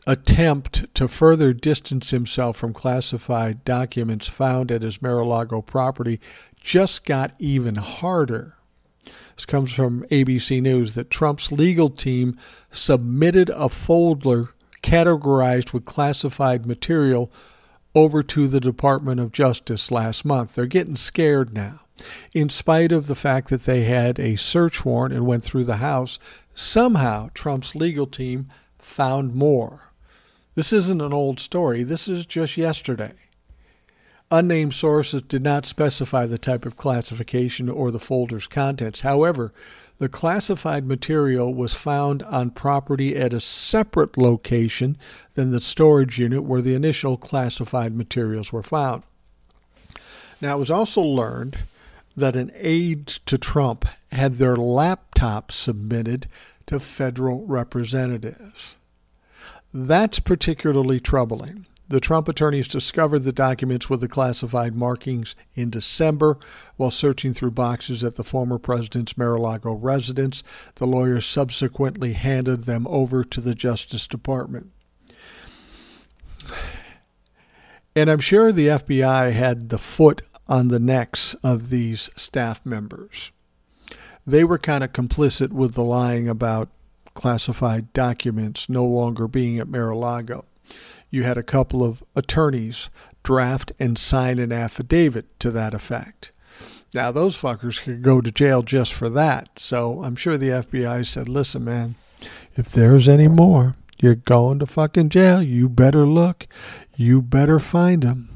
[0.06, 6.20] attempt to further distance himself from classified documents found at his Mar-a-Lago property
[6.60, 8.56] just got even harder.
[9.36, 12.36] This comes from ABC News that Trump's legal team
[12.70, 14.50] submitted a folder
[14.82, 17.30] categorized with classified material
[17.94, 20.54] over to the Department of Justice last month.
[20.54, 21.80] They're getting scared now.
[22.32, 25.76] In spite of the fact that they had a search warrant and went through the
[25.76, 26.18] house,
[26.54, 29.91] somehow Trump's legal team found more.
[30.54, 33.12] This isn't an old story, this is just yesterday.
[34.30, 39.02] Unnamed sources did not specify the type of classification or the folder's contents.
[39.02, 39.52] However,
[39.98, 44.96] the classified material was found on property at a separate location
[45.34, 49.02] than the storage unit where the initial classified materials were found.
[50.40, 51.58] Now, it was also learned
[52.16, 56.26] that an aide to Trump had their laptop submitted
[56.66, 58.76] to federal representatives.
[59.72, 61.66] That's particularly troubling.
[61.88, 66.38] The Trump attorneys discovered the documents with the classified markings in December
[66.76, 70.42] while searching through boxes at the former president's Mar a Lago residence.
[70.76, 74.70] The lawyers subsequently handed them over to the Justice Department.
[77.94, 83.32] And I'm sure the FBI had the foot on the necks of these staff members.
[84.26, 86.70] They were kind of complicit with the lying about
[87.14, 90.44] classified documents no longer being at Mar a Lago
[91.12, 92.88] you had a couple of attorneys
[93.22, 96.32] draft and sign an affidavit to that effect.
[96.94, 99.50] Now, those fuckers could go to jail just for that.
[99.58, 101.94] So I'm sure the FBI said, listen, man,
[102.56, 105.42] if there's any more, you're going to fucking jail.
[105.42, 106.46] You better look.
[106.96, 108.31] You better find them.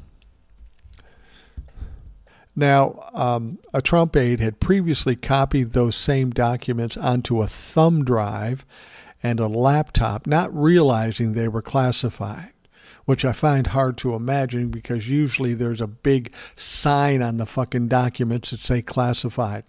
[2.57, 8.65] Now, um, a Trump aide had previously copied those same documents onto a thumb drive
[9.23, 12.53] and a laptop, not realizing they were classified.
[13.05, 17.89] which I find hard to imagine because usually there's a big sign on the fucking
[17.89, 19.65] documents that say classified.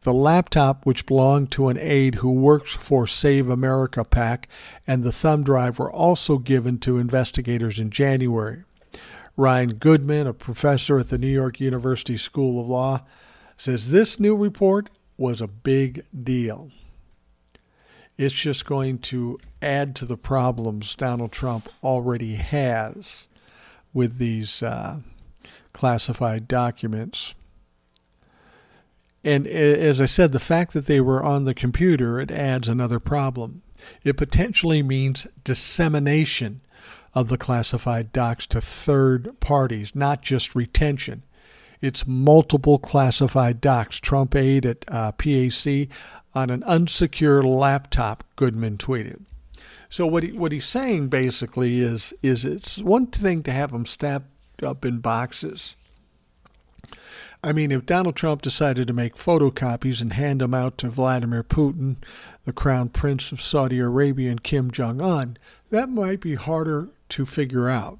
[0.00, 4.48] The laptop, which belonged to an aide who works for Save America PAC,
[4.84, 8.64] and the thumb drive were also given to investigators in January.
[9.36, 13.04] Ryan Goodman, a professor at the New York University School of Law,
[13.56, 16.70] says this new report was a big deal.
[18.18, 23.26] It's just going to add to the problems Donald Trump already has
[23.94, 25.00] with these uh,
[25.72, 27.34] classified documents.
[29.24, 32.98] And as I said, the fact that they were on the computer, it adds another
[32.98, 33.62] problem.
[34.04, 36.60] It potentially means dissemination
[37.14, 41.22] of the classified docs to third parties, not just retention.
[41.80, 43.98] It's multiple classified docs.
[43.98, 45.88] Trump aide at uh, PAC
[46.34, 49.22] on an unsecured laptop, Goodman tweeted.
[49.88, 53.84] So what he, what he's saying basically is is it's one thing to have them
[53.84, 55.76] stacked up in boxes.
[57.44, 61.42] I mean, if Donald Trump decided to make photocopies and hand them out to Vladimir
[61.42, 61.96] Putin,
[62.44, 65.36] the Crown Prince of Saudi Arabia, and Kim Jong un,
[65.70, 67.98] that might be harder to figure out.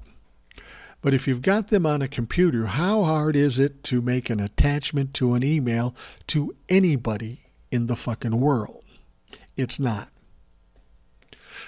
[1.01, 4.39] But if you've got them on a computer, how hard is it to make an
[4.39, 5.93] attachment to an email
[6.27, 8.83] to anybody in the fucking world?
[9.57, 10.09] It's not.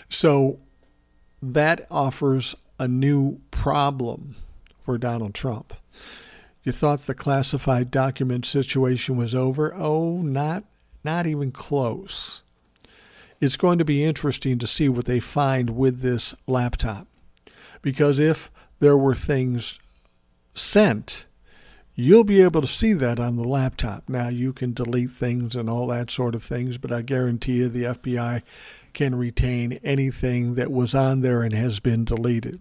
[0.10, 0.60] So
[1.42, 4.36] that offers a new problem
[4.84, 5.74] for Donald Trump.
[6.64, 9.74] You thought the classified document situation was over?
[9.76, 10.64] Oh, not
[11.04, 12.42] not even close.
[13.40, 17.08] It's going to be interesting to see what they find with this laptop.
[17.86, 19.80] Because if there were things
[20.56, 21.28] sent,
[21.94, 24.10] you'll be able to see that on the laptop.
[24.10, 27.70] Now, you can delete things and all that sort of things, but I guarantee you
[27.70, 28.42] the FBI
[28.94, 32.60] can retain anything that was on there and has been deleted.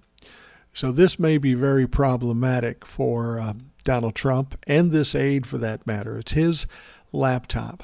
[0.74, 5.87] So, this may be very problematic for um, Donald Trump and this aide for that
[5.87, 6.18] matter.
[6.18, 6.66] It's his
[7.12, 7.82] laptop.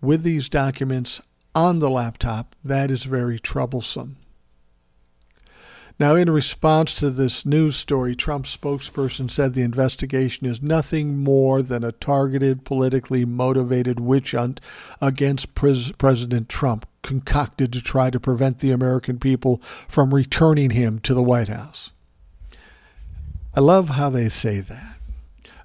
[0.00, 1.20] With these documents
[1.54, 4.16] on the laptop, that is very troublesome.
[5.98, 11.62] Now, in response to this news story, Trump's spokesperson said the investigation is nothing more
[11.62, 14.60] than a targeted, politically motivated witch hunt
[15.00, 20.98] against Pres- President Trump, concocted to try to prevent the American people from returning him
[21.00, 21.92] to the White House.
[23.54, 24.96] I love how they say that.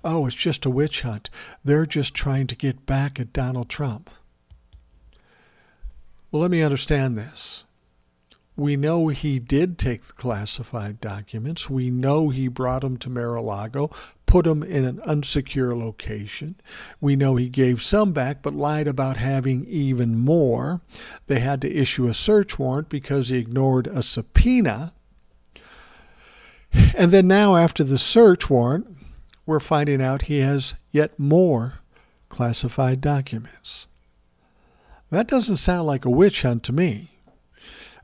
[0.04, 1.30] Oh, it's just a witch hunt.
[1.64, 4.10] They're just trying to get back at Donald Trump.
[6.32, 7.64] Well, let me understand this.
[8.58, 11.70] We know he did take the classified documents.
[11.70, 13.92] We know he brought them to Mar-a-Lago,
[14.26, 16.56] put them in an unsecure location.
[17.00, 20.82] We know he gave some back, but lied about having even more.
[21.28, 24.94] They had to issue a search warrant because he ignored a subpoena.
[26.96, 28.88] And then now, after the search warrant,
[29.46, 31.80] we're finding out he has yet more
[32.28, 33.88] classified documents.
[35.12, 37.17] That doesn't sound like a witch hunt to me.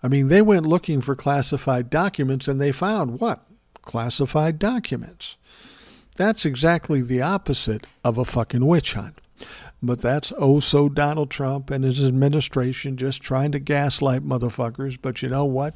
[0.04, 3.46] I mean, they went looking for classified documents and they found what?
[3.82, 5.38] Classified documents.
[6.16, 9.20] That's exactly the opposite of a fucking witch hunt.
[9.82, 14.98] But that's oh so Donald Trump and his administration just trying to gaslight motherfuckers.
[15.02, 15.76] But you know what?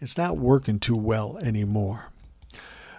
[0.00, 2.10] It's not working too well anymore.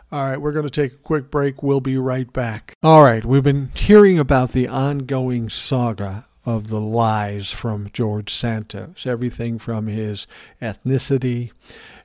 [0.10, 1.62] All right, we're going to take a quick break.
[1.62, 2.74] We'll be right back.
[2.82, 9.06] All right, we've been hearing about the ongoing saga of the lies from George Santos.
[9.06, 10.28] Everything from his
[10.62, 11.52] ethnicity,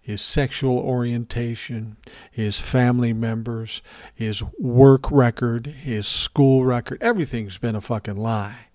[0.02, 1.96] his sexual orientation,
[2.28, 6.98] his family members, his work record, his school record.
[7.00, 8.66] Everything's been a fucking lie.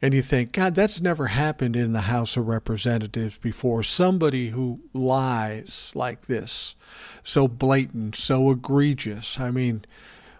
[0.00, 3.82] And you think, God, that's never happened in the House of Representatives before.
[3.82, 6.76] Somebody who lies like this,
[7.22, 9.38] so blatant, so egregious.
[9.38, 9.84] I mean,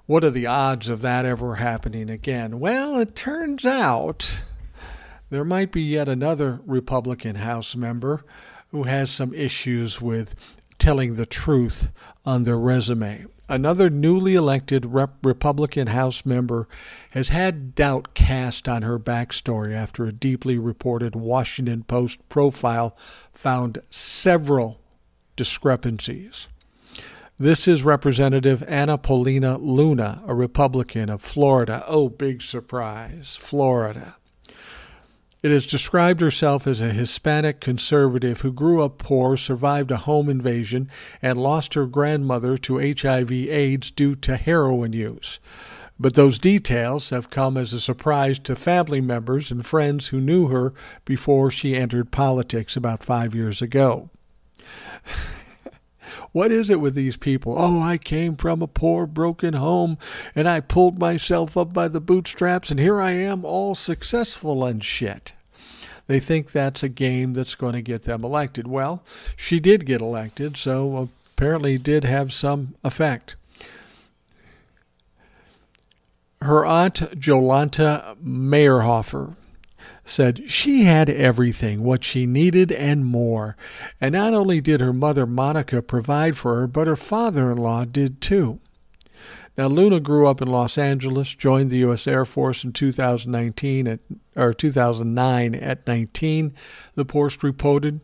[0.07, 2.61] what are the odds of that ever happening again?
[2.61, 4.42] Well, it turns out
[5.35, 8.25] there might be yet another Republican House member
[8.70, 10.33] who has some issues with
[10.79, 11.88] telling the truth
[12.25, 13.27] on their resume.
[13.49, 16.68] Another newly elected Rep- Republican House member
[17.11, 22.97] has had doubt cast on her backstory after a deeply reported Washington Post profile
[23.33, 24.81] found several
[25.35, 26.47] discrepancies.
[27.39, 31.85] This is Representative Anna Paulina Luna, a Republican of Florida.
[31.89, 34.14] Oh, big surprise, Florida.
[35.45, 40.30] It has described herself as a Hispanic conservative who grew up poor, survived a home
[40.30, 40.88] invasion,
[41.20, 45.40] and lost her grandmother to HIV/AIDS due to heroin use.
[46.01, 50.49] But those details have come as a surprise to family members and friends who knew
[50.49, 50.72] her
[51.05, 54.09] before she entered politics about five years ago.
[56.35, 57.55] What is it with these people?
[57.57, 59.99] Oh, I came from a poor, broken home
[60.35, 64.85] and I pulled myself up by the bootstraps and here I am all successful and
[64.85, 65.32] shit.
[66.09, 68.66] They think that's a game that's going to get them elected.
[68.66, 69.05] Well,
[69.37, 73.37] she did get elected, so apparently did have some effect.
[76.43, 79.37] Her aunt, Jolanta Mayerhofer,
[80.05, 83.57] said she had everything, what she needed and more.
[84.00, 87.84] And not only did her mother, Monica, provide for her, but her father in law
[87.84, 88.61] did too.
[89.57, 92.09] Now, Luna grew up in Los Angeles, joined the U.S.
[92.09, 94.00] Air Force in 2019 at,
[94.34, 96.55] or 2009 at 19.
[96.94, 98.00] The Post reported.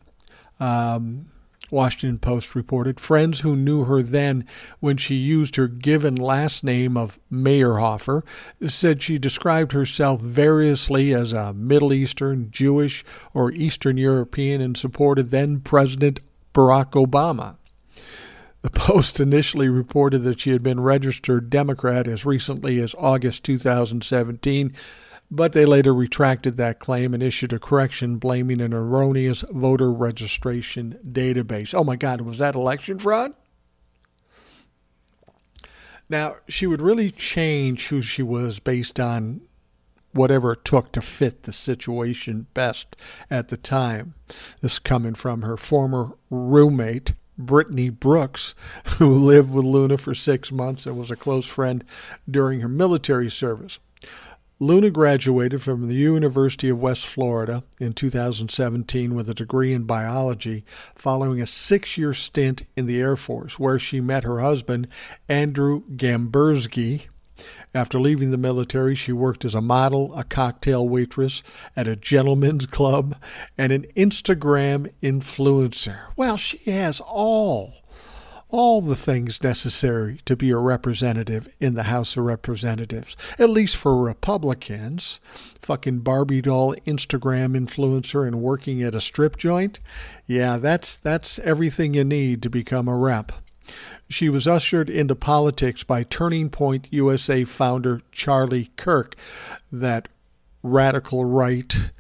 [0.61, 1.30] Um,
[1.71, 3.01] Washington Post reported.
[3.01, 4.45] Friends who knew her then
[4.81, 8.23] when she used her given last name of Mayerhofer
[8.67, 13.05] said she described herself variously as a Middle Eastern, Jewish,
[13.35, 16.21] or Eastern European and supported then President
[16.55, 17.57] Barack Obama.
[18.63, 24.75] The Post initially reported that she had been registered Democrat as recently as August 2017,
[25.31, 30.99] but they later retracted that claim and issued a correction blaming an erroneous voter registration
[31.09, 31.73] database.
[31.73, 33.35] Oh my God, was that election fraud?
[36.09, 39.43] Now, she would really change who she was based on
[40.13, 42.97] whatever it took to fit the situation best
[43.31, 44.15] at the time.
[44.61, 48.57] This coming from her former roommate, Brittany Brooks,
[48.99, 51.85] who lived with Luna for six months and was a close friend
[52.29, 53.79] during her military service.
[54.63, 60.67] Luna graduated from the University of West Florida in 2017 with a degree in biology,
[60.95, 64.87] following a six year stint in the Air Force, where she met her husband,
[65.31, 67.05] Andrew Gamberzky.
[67.73, 71.43] After leaving the military, she worked as a model, a cocktail waitress
[71.75, 73.17] at a gentleman's club,
[73.57, 76.01] and an Instagram influencer.
[76.17, 77.80] Well, she has all
[78.51, 83.77] all the things necessary to be a representative in the House of Representatives, at least
[83.77, 85.21] for Republicans.
[85.61, 89.81] Fucking Barbie doll Instagram influencer and working at a strip joint.
[90.27, 93.33] Yeah, that's that's everything you need to become a rep.
[94.09, 99.15] She was ushered into politics by Turning Point USA founder Charlie Kirk,
[99.71, 100.09] that
[100.63, 101.93] radical right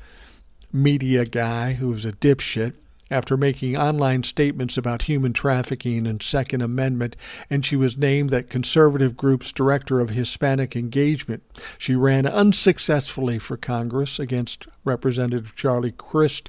[0.72, 2.74] media guy who's a dipshit
[3.10, 7.16] after making online statements about human trafficking and Second Amendment,
[7.48, 11.42] and she was named that conservative group's director of Hispanic engagement.
[11.78, 16.48] She ran unsuccessfully for Congress against Representative Charlie Crist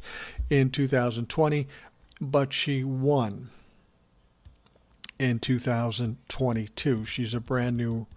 [0.50, 1.68] in 2020,
[2.20, 3.50] but she won
[5.18, 7.06] in 2022.
[7.06, 8.08] She's a brand new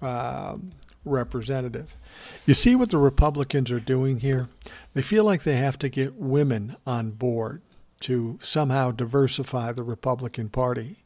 [0.00, 0.56] uh,
[1.04, 1.96] representative.
[2.46, 4.48] You see what the Republicans are doing here?
[4.94, 7.62] They feel like they have to get women on board
[8.00, 10.96] to somehow diversify the Republican Party.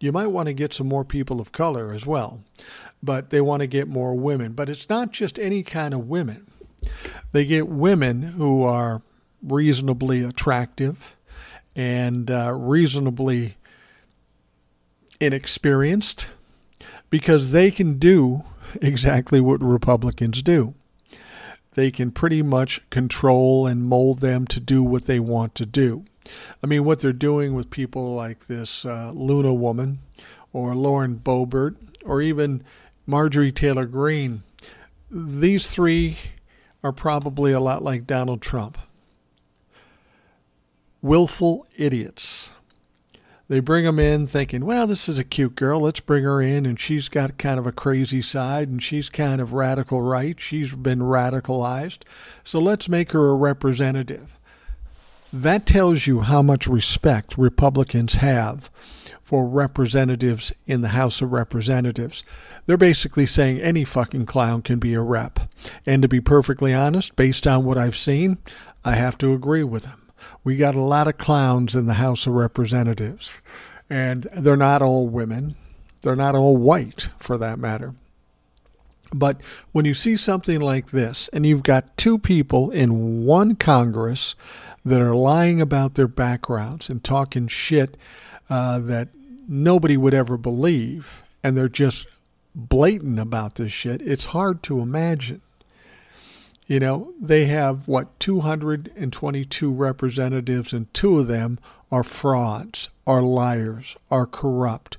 [0.00, 2.42] You might want to get some more people of color as well,
[3.02, 4.52] but they want to get more women.
[4.52, 6.46] But it's not just any kind of women.
[7.30, 9.02] They get women who are
[9.42, 11.16] reasonably attractive
[11.74, 13.56] and uh, reasonably
[15.20, 16.26] inexperienced
[17.08, 18.42] because they can do
[18.80, 20.74] exactly what Republicans do.
[21.74, 26.04] They can pretty much control and mold them to do what they want to do.
[26.62, 30.00] I mean, what they're doing with people like this uh, Luna woman
[30.52, 32.62] or Lauren Boebert or even
[33.06, 34.42] Marjorie Taylor Greene,
[35.10, 36.18] these three
[36.84, 38.78] are probably a lot like Donald Trump.
[41.00, 42.52] Willful idiots.
[43.52, 45.80] They bring them in thinking, well, this is a cute girl.
[45.82, 46.64] Let's bring her in.
[46.64, 50.40] And she's got kind of a crazy side and she's kind of radical right.
[50.40, 51.98] She's been radicalized.
[52.42, 54.38] So let's make her a representative.
[55.34, 58.70] That tells you how much respect Republicans have
[59.22, 62.24] for representatives in the House of Representatives.
[62.64, 65.40] They're basically saying any fucking clown can be a rep.
[65.84, 68.38] And to be perfectly honest, based on what I've seen,
[68.82, 70.01] I have to agree with them
[70.44, 73.40] we got a lot of clowns in the House of Representatives,
[73.88, 75.56] and they're not all women.
[76.02, 77.94] They're not all white, for that matter.
[79.14, 79.40] But
[79.72, 84.34] when you see something like this, and you've got two people in one Congress
[84.84, 87.96] that are lying about their backgrounds and talking shit
[88.48, 89.08] uh, that
[89.46, 92.06] nobody would ever believe, and they're just
[92.54, 95.40] blatant about this shit, it's hard to imagine
[96.66, 101.58] you know, they have what 222 representatives, and two of them
[101.90, 104.96] are frauds, are liars, are corrupt,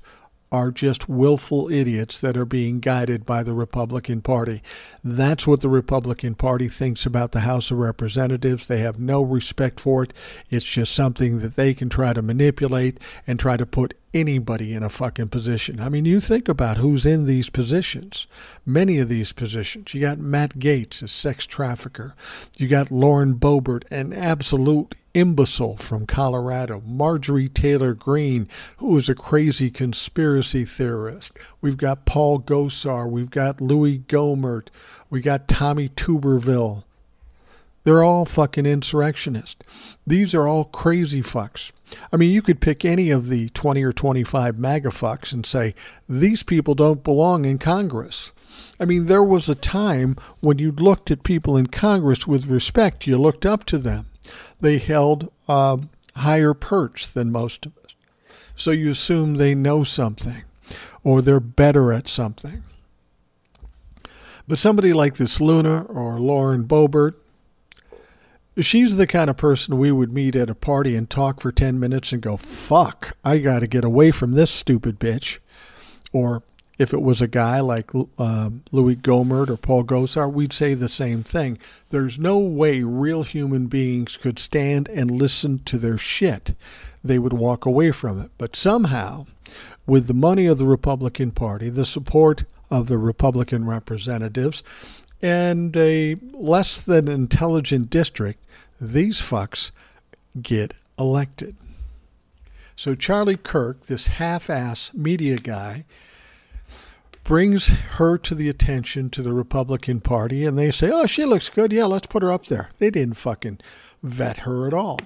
[0.52, 4.62] are just willful idiots that are being guided by the Republican Party.
[5.02, 8.68] That's what the Republican Party thinks about the House of Representatives.
[8.68, 10.12] They have no respect for it.
[10.50, 14.82] It's just something that they can try to manipulate and try to put anybody in
[14.82, 15.80] a fucking position.
[15.80, 18.26] I mean, you think about who's in these positions,
[18.64, 19.92] many of these positions.
[19.92, 22.14] You got Matt Gaetz, a sex trafficker.
[22.56, 26.82] You got Lauren Boebert, an absolute imbecile from Colorado.
[26.86, 28.48] Marjorie Taylor Greene,
[28.78, 31.32] who is a crazy conspiracy theorist.
[31.60, 33.10] We've got Paul Gosar.
[33.10, 34.68] We've got Louis Gohmert.
[35.10, 36.84] We got Tommy Tuberville.
[37.84, 39.64] They're all fucking insurrectionists.
[40.06, 41.70] These are all crazy fucks.
[42.12, 45.74] I mean, you could pick any of the 20 or 25 MAGA fucks and say,
[46.08, 48.32] these people don't belong in Congress.
[48.80, 53.06] I mean, there was a time when you looked at people in Congress with respect,
[53.06, 54.06] you looked up to them.
[54.60, 55.80] They held a
[56.16, 57.94] higher perch than most of us.
[58.56, 60.44] So you assume they know something
[61.02, 62.62] or they're better at something.
[64.48, 67.14] But somebody like this Luna or Lauren Boebert,
[68.60, 71.80] She's the kind of person we would meet at a party and talk for 10
[71.80, 75.38] minutes and go, fuck, I got to get away from this stupid bitch.
[76.12, 76.44] Or
[76.78, 80.88] if it was a guy like um, Louis Gohmert or Paul Gosar, we'd say the
[80.88, 81.58] same thing.
[81.90, 86.54] There's no way real human beings could stand and listen to their shit.
[87.02, 88.30] They would walk away from it.
[88.38, 89.26] But somehow,
[89.86, 94.62] with the money of the Republican Party, the support of the Republican representatives,
[95.24, 98.44] and a less than intelligent district,
[98.78, 99.70] these fucks
[100.42, 101.56] get elected.
[102.76, 105.86] So Charlie Kirk, this half ass media guy,
[107.22, 111.48] brings her to the attention to the Republican Party, and they say, Oh, she looks
[111.48, 111.72] good.
[111.72, 112.68] Yeah, let's put her up there.
[112.76, 113.60] They didn't fucking
[114.02, 115.00] vet her at all.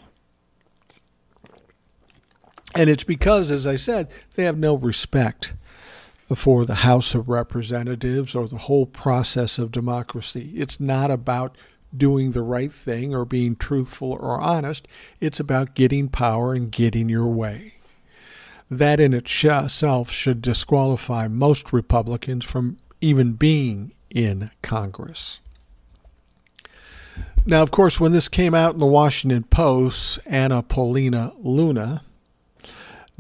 [2.75, 5.53] And it's because, as I said, they have no respect
[6.35, 10.53] for the House of Representatives or the whole process of democracy.
[10.57, 11.57] It's not about
[11.97, 14.87] doing the right thing or being truthful or honest.
[15.21, 17.75] It's about getting power and getting your way.
[18.71, 25.41] That in itself should disqualify most Republicans from even being in Congress.
[27.47, 32.03] Now, of course, when this came out in the Washington Post, Anna Paulina Luna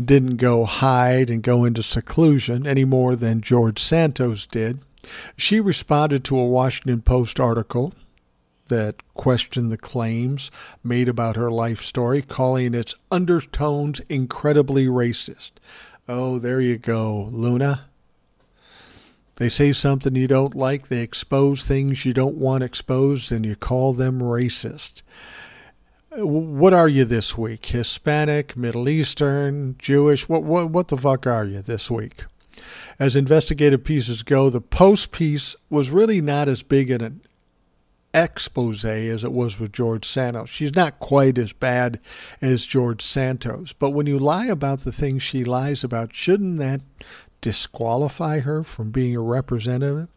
[0.02, 4.78] didn't go hide and go into seclusion any more than George Santos did.
[5.36, 7.92] She responded to a Washington Post article
[8.68, 10.50] that questioned the claims
[10.84, 15.52] made about her life story, calling its undertones incredibly racist.
[16.06, 17.86] Oh, there you go, Luna.
[19.36, 23.56] They say something you don't like, they expose things you don't want exposed, and you
[23.56, 25.02] call them racist.
[26.20, 27.66] What are you this week?
[27.66, 30.28] Hispanic, Middle Eastern, Jewish?
[30.28, 32.24] What, what, what the fuck are you this week?
[32.98, 37.20] As investigative pieces go, the Post piece was really not as big an
[38.12, 40.48] expose as it was with George Santos.
[40.48, 42.00] She's not quite as bad
[42.42, 46.80] as George Santos, but when you lie about the things she lies about, shouldn't that
[47.40, 50.08] disqualify her from being a representative?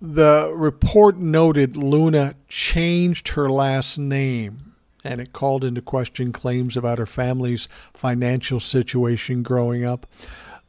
[0.00, 4.74] The report noted Luna changed her last name
[5.04, 10.06] and it called into question claims about her family's financial situation growing up.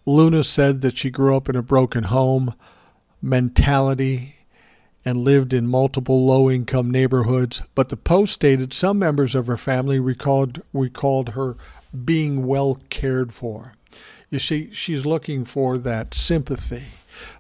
[0.06, 2.54] Luna said that she grew up in a broken home
[3.22, 4.36] mentality
[5.06, 9.58] and lived in multiple low income neighborhoods, but the Post stated some members of her
[9.58, 11.56] family recalled, recalled her
[12.06, 13.74] being well cared for.
[14.30, 16.84] You see, she's looking for that sympathy.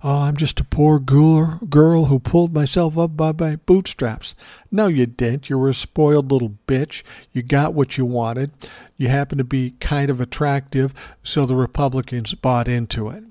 [0.03, 4.35] Oh, I'm just a poor girl, who pulled myself up by my bootstraps.
[4.71, 5.49] No, you didn't.
[5.49, 7.03] You were a spoiled little bitch.
[7.31, 8.51] You got what you wanted.
[8.97, 13.23] You happened to be kind of attractive, so the Republicans bought into it.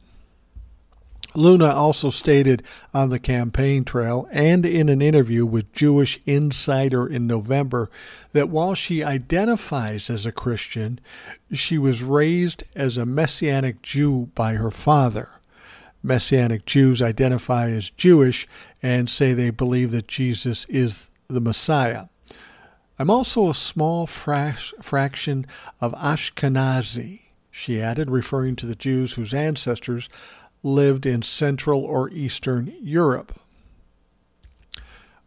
[1.35, 7.27] Luna also stated on the campaign trail and in an interview with Jewish Insider in
[7.27, 7.91] November
[8.33, 10.99] that while she identifies as a Christian,
[11.53, 15.29] she was raised as a Messianic Jew by her father.
[16.03, 18.47] Messianic Jews identify as Jewish
[18.83, 22.07] and say they believe that Jesus is the Messiah.
[22.99, 25.47] I'm also a small fra- fraction
[25.81, 27.21] of Ashkenazi,
[27.51, 30.09] she added, referring to the Jews whose ancestors
[30.63, 33.39] lived in Central or Eastern Europe.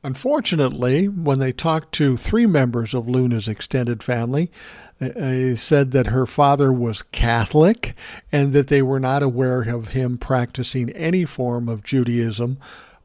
[0.03, 4.51] Unfortunately, when they talked to three members of Luna's extended family,
[4.99, 7.95] uh, uh, they said that her father was Catholic
[8.31, 12.57] and that they were not aware of him practicing any form of Judaism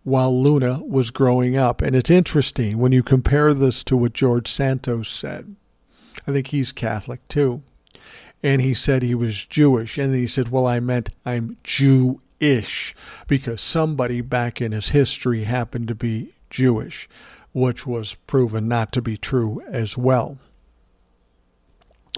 [0.05, 1.83] while Luna was growing up.
[1.83, 5.55] And it's interesting when you compare this to what George Santos said.
[6.27, 7.63] I think he's Catholic too
[8.43, 9.99] and he said he was Jewish.
[9.99, 12.95] And he said, Well, I meant I'm Jewish
[13.27, 17.09] because somebody back in his history happened to be Jewish,
[17.53, 20.39] which was proven not to be true as well.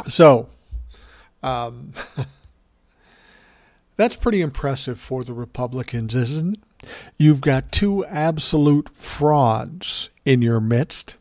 [0.04, 0.48] So,
[1.42, 1.92] um,
[3.96, 6.88] that's pretty impressive for the Republicans, isn't it?
[7.16, 11.16] You've got two absolute frauds in your midst.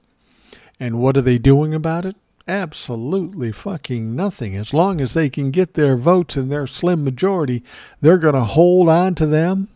[0.80, 2.16] And what are they doing about it?
[2.48, 4.56] Absolutely fucking nothing.
[4.56, 7.64] As long as they can get their votes in their slim majority,
[8.00, 9.70] they're going to hold on to them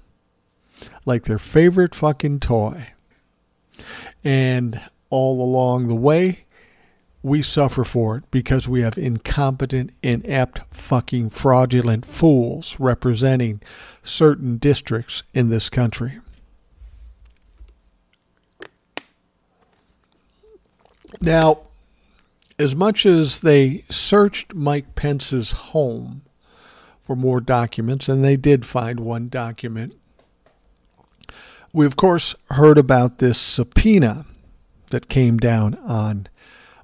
[1.06, 2.91] like their favorite fucking toy.
[4.24, 4.80] And
[5.10, 6.46] all along the way,
[7.24, 13.62] we suffer for it because we have incompetent, inept, fucking fraudulent fools representing
[14.02, 16.20] certain districts in this country.
[21.20, 21.60] Now,
[22.58, 26.24] as much as they searched Mike Pence's home
[27.02, 29.96] for more documents, and they did find one document,
[31.74, 34.26] we of course heard about this subpoena
[34.90, 36.28] that came down on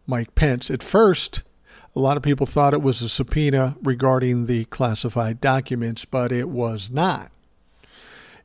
[0.05, 0.71] Mike Pence.
[0.71, 1.43] At first,
[1.95, 6.49] a lot of people thought it was a subpoena regarding the classified documents, but it
[6.49, 7.31] was not.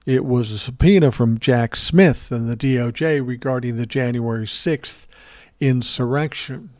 [0.04, 5.06] It was a subpoena from Jack Smith and the DOJ regarding the January 6th
[5.60, 6.70] insurrection.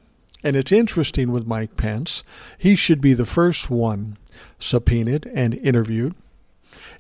[0.43, 2.25] And it's interesting with Mike Pence.
[2.59, 4.17] He should be the first one
[4.59, 6.15] subpoenaed and interviewed.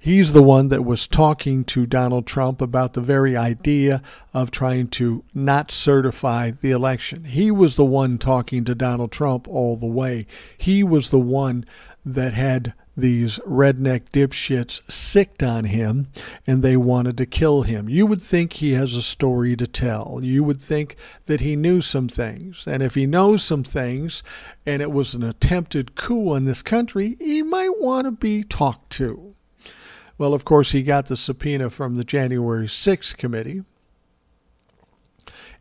[0.05, 4.03] He's the one that was talking to Donald Trump about the very idea
[4.34, 7.22] of trying to not certify the election.
[7.22, 10.26] He was the one talking to Donald Trump all the way.
[10.59, 11.64] He was the one
[12.05, 16.09] that had these redneck dipshits sicked on him
[16.48, 17.88] and they wanted to kill him.
[17.88, 20.18] You would think he has a story to tell.
[20.20, 20.96] You would think
[21.26, 22.66] that he knew some things.
[22.66, 24.24] And if he knows some things
[24.66, 28.90] and it was an attempted coup in this country, he might want to be talked
[28.94, 29.32] to.
[30.19, 33.65] Well, of course, he got the subpoena from the January 6th committee,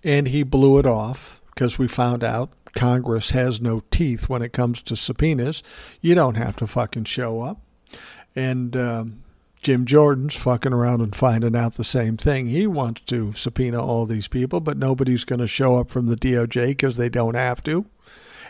[0.04, 4.54] and he blew it off because we found out Congress has no teeth when it
[4.54, 5.64] comes to subpoenas.
[6.02, 7.60] You don't have to fucking show up.
[8.36, 9.24] And um,
[9.62, 12.48] Jim Jordan's fucking around and finding out the same thing.
[12.48, 16.16] He wants to subpoena all these people, but nobody's going to show up from the
[16.16, 17.86] DOJ because they don't have to.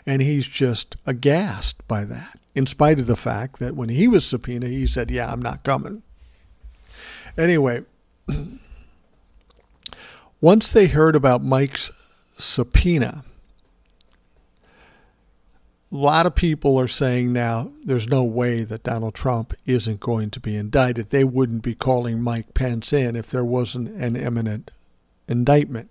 [0.06, 4.26] And he's just aghast by that in spite of the fact that when he was
[4.26, 6.02] subpoenaed, he said, Yeah, I'm not coming.
[7.36, 7.82] Anyway,
[10.40, 11.90] once they heard about Mike's
[12.36, 13.24] subpoena,
[15.92, 20.30] a lot of people are saying now there's no way that Donald Trump isn't going
[20.30, 21.06] to be indicted.
[21.08, 24.70] They wouldn't be calling Mike Pence in if there wasn't an imminent
[25.28, 25.90] indictment.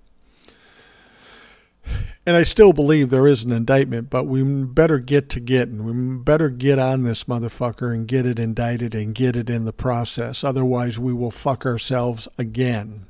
[2.26, 5.84] And I still believe there is an indictment, but we better get to getting.
[5.84, 9.74] We better get on this motherfucker and get it indicted and get it in the
[9.74, 10.44] process.
[10.44, 13.08] Otherwise, we will fuck ourselves again.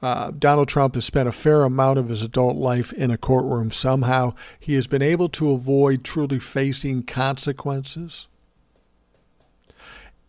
[0.00, 3.70] Uh, Donald Trump has spent a fair amount of his adult life in a courtroom.
[3.70, 8.28] Somehow, he has been able to avoid truly facing consequences.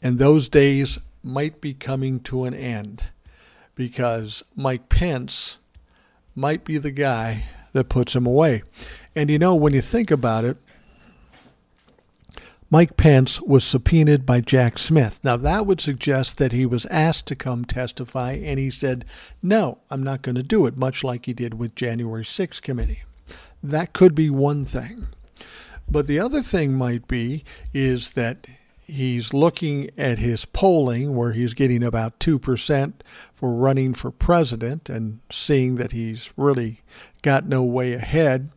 [0.02, 3.04] And those days might be coming to an end
[3.76, 5.60] because Mike Pence
[6.42, 8.64] might be the guy that puts him away.
[9.16, 10.58] And you know, when you think about it,
[12.70, 15.20] Mike Pence was subpoenaed by Jack Smith.
[15.24, 19.06] Now, that would suggest that he was asked to come testify, and he said,
[19.44, 23.04] No, I'm not going to do it, much like he did with January 6th committee.
[23.62, 25.08] That could be one thing.
[25.90, 28.48] But the other thing might be is that
[28.86, 32.94] he's looking at his polling, where he's getting about 2%
[33.34, 36.82] for running for president, and seeing that he's really
[37.22, 38.50] got no way ahead.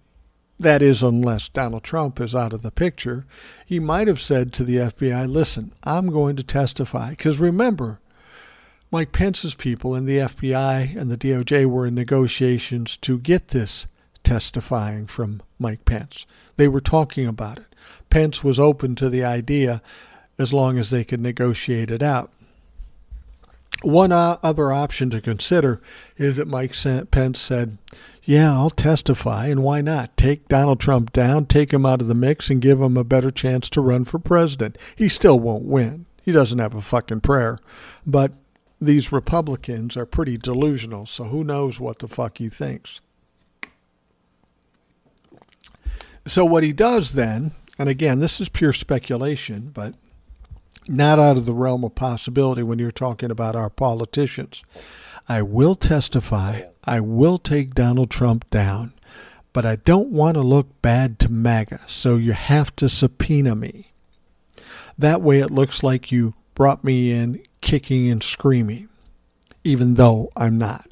[0.59, 3.27] That is, unless Donald Trump is out of the picture.
[3.66, 7.11] He might have said to the FBI, listen, I'm going to testify.
[7.11, 8.01] Because remember,
[8.91, 13.89] Mike Pence's people in the FBI and the DOJ were in negotiations to get this
[14.22, 16.27] testifying from Mike Pence.
[16.57, 17.66] They were talking about it.
[18.09, 19.83] Pence was open to the idea
[20.39, 22.30] as long as they could negotiate it out.
[23.82, 25.80] One other option to consider
[26.16, 26.74] is that Mike
[27.11, 27.76] Pence said,
[28.22, 30.16] Yeah, I'll testify, and why not?
[30.16, 33.30] Take Donald Trump down, take him out of the mix, and give him a better
[33.30, 34.78] chance to run for president.
[34.97, 36.07] He still won't win.
[36.22, 37.59] He doesn't have a fucking prayer.
[38.07, 38.32] But
[38.80, 43.03] these Republicans are pretty delusional, so who knows what the fuck he thinks.
[46.26, 49.95] So, what he does then, and again, this is pure speculation, but
[50.89, 54.62] not out of the realm of possibility when you're talking about our politicians.
[55.28, 58.93] I will testify, I will take Donald Trump down,
[59.53, 63.93] but I don't want to look bad to MAGA, so you have to subpoena me.
[64.99, 68.89] That way it looks like you brought me in kicking and screaming,
[69.64, 70.89] even though I'm not.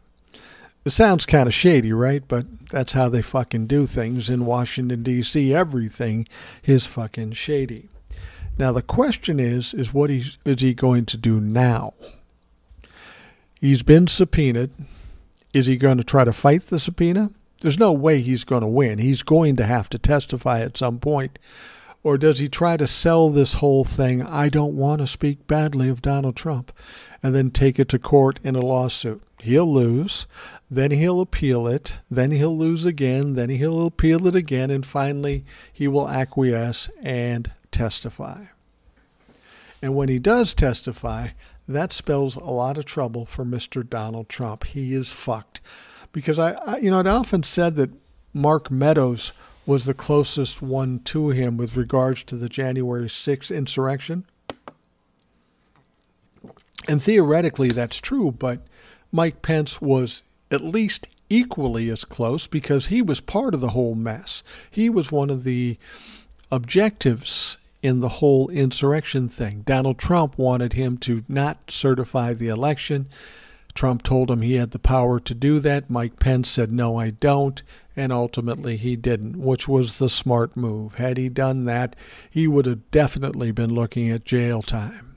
[0.84, 2.26] It sounds kind of shady, right?
[2.26, 5.54] But that's how they fucking do things in Washington D.C.
[5.54, 6.26] Everything
[6.64, 7.88] is fucking shady.
[8.58, 11.94] Now the question is, is what is he going to do now?
[13.60, 14.70] He's been subpoenaed.
[15.52, 17.30] Is he going to try to fight the subpoena?
[17.60, 18.98] There's no way he's going to win.
[18.98, 21.38] He's going to have to testify at some point.
[22.02, 24.22] Or does he try to sell this whole thing?
[24.22, 26.72] I don't want to speak badly of Donald Trump,
[27.22, 29.22] and then take it to court in a lawsuit.
[29.38, 30.26] He'll lose,
[30.68, 35.44] then he'll appeal it, then he'll lose again, then he'll appeal it again, and finally
[35.72, 38.46] he will acquiesce and testify.
[39.82, 41.28] And when he does testify,
[41.66, 43.88] that spells a lot of trouble for Mr.
[43.88, 44.64] Donald Trump.
[44.64, 45.60] He is fucked.
[46.12, 47.90] Because I, I you know, I'd often said that
[48.32, 49.32] Mark Meadows
[49.66, 54.24] was the closest one to him with regards to the January 6th insurrection.
[56.88, 58.60] And theoretically, that's true, but
[59.12, 63.94] Mike Pence was at least equally as close because he was part of the whole
[63.94, 64.42] mess.
[64.70, 65.78] He was one of the
[66.50, 69.62] objectives in the whole insurrection thing.
[69.66, 73.08] Donald Trump wanted him to not certify the election.
[73.74, 75.90] Trump told him he had the power to do that.
[75.90, 77.62] Mike Pence said, No, I don't.
[77.96, 80.94] And ultimately he didn't, which was the smart move.
[80.94, 81.96] Had he done that,
[82.30, 85.16] he would have definitely been looking at jail time.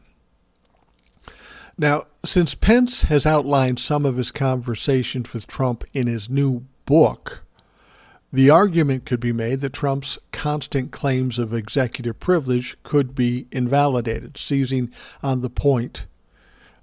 [1.78, 7.45] Now, since Pence has outlined some of his conversations with Trump in his new book,
[8.36, 14.38] the argument could be made that Trump's constant claims of executive privilege could be invalidated,
[14.38, 14.92] seizing
[15.24, 16.06] on the point.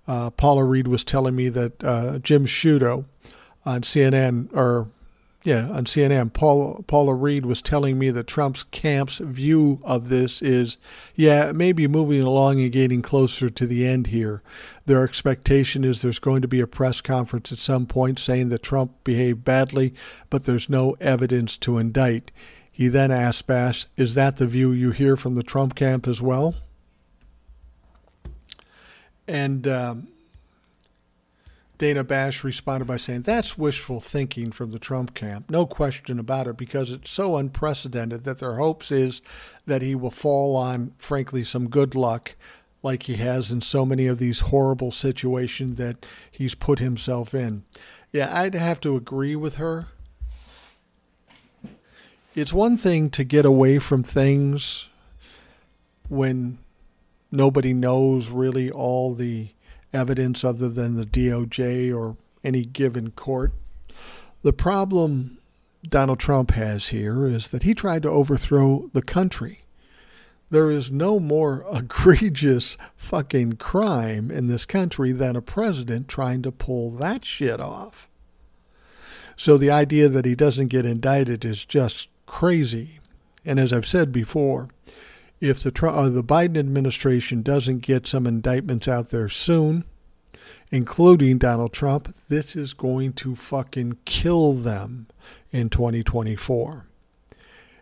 [0.09, 3.05] Uh, Paula Reid was telling me that uh, Jim Sciutto
[3.67, 4.89] on CNN, or
[5.45, 10.41] yeah, on CNN, Paul, Paula Reid was telling me that Trump's camp's view of this
[10.41, 10.77] is,
[11.17, 14.41] yeah, maybe moving along and getting closer to the end here.
[14.87, 18.63] Their expectation is there's going to be a press conference at some point saying that
[18.63, 19.95] Trump behaved badly,
[20.31, 22.31] but there's no evidence to indict.
[22.71, 26.23] He then asked Bash, Is that the view you hear from the Trump camp as
[26.23, 26.55] well?
[29.27, 30.09] And um,
[31.83, 35.51] Dana Bash responded by saying, That's wishful thinking from the Trump camp.
[35.51, 39.21] No question about it, because it's so unprecedented that their hopes is
[39.67, 42.37] that he will fall on, frankly, some good luck
[42.85, 47.65] like he has in so many of these horrible situations that he's put himself in.
[48.13, 49.87] Yeah, I'd have to agree with her.
[52.37, 54.89] It's one thing to get away from things
[56.09, 56.59] when
[57.33, 59.49] nobody knows really all the
[59.93, 63.53] evidence other than the DOJ or any given court.
[64.43, 65.39] The problem
[65.87, 69.61] Donald Trump has here is that he tried to overthrow the country.
[70.51, 76.53] There is no more egregious fucking crime in this country than a president trying to
[76.53, 78.09] pull that shit off.
[79.37, 83.01] So the idea that he doesn't get indicted is just crazy.
[83.45, 84.69] And as I've said before,
[85.43, 89.85] if the uh, the Biden administration doesn't get some indictments out there soon,
[90.71, 95.09] including Donald Trump, this is going to fucking kill them
[95.51, 96.87] in 2024.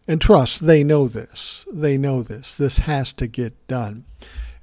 [0.08, 1.66] And trust, they know this.
[1.70, 2.56] They know this.
[2.56, 4.06] This has to get done.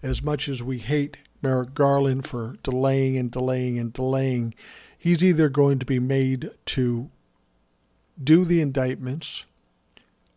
[0.02, 4.56] As much as we hate Merrick Garland for delaying and delaying and delaying,
[4.98, 7.12] he's either going to be made to
[8.22, 9.46] do the indictments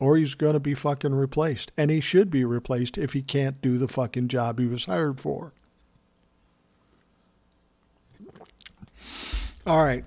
[0.01, 1.70] or he's going to be fucking replaced.
[1.76, 5.20] And he should be replaced if he can't do the fucking job he was hired
[5.20, 5.53] for.
[9.66, 10.05] All right,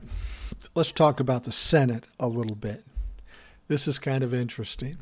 [0.76, 2.84] let's talk about the Senate a little bit.
[3.68, 4.98] This is kind of interesting.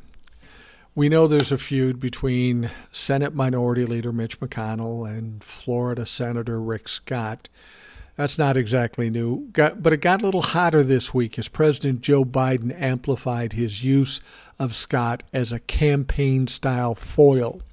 [0.93, 6.89] We know there's a feud between Senate Minority Leader Mitch McConnell and Florida Senator Rick
[6.89, 7.47] Scott
[8.21, 12.23] that's not exactly new, but it got a little hotter this week as President Joe
[12.23, 14.21] Biden amplified his use
[14.61, 17.63] of Scott as a campaign style foil.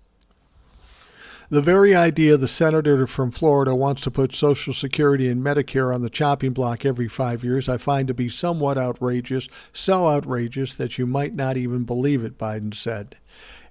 [1.51, 6.01] The very idea the senator from Florida wants to put Social Security and Medicare on
[6.01, 10.97] the chopping block every five years, I find to be somewhat outrageous, so outrageous that
[10.97, 13.17] you might not even believe it, Biden said.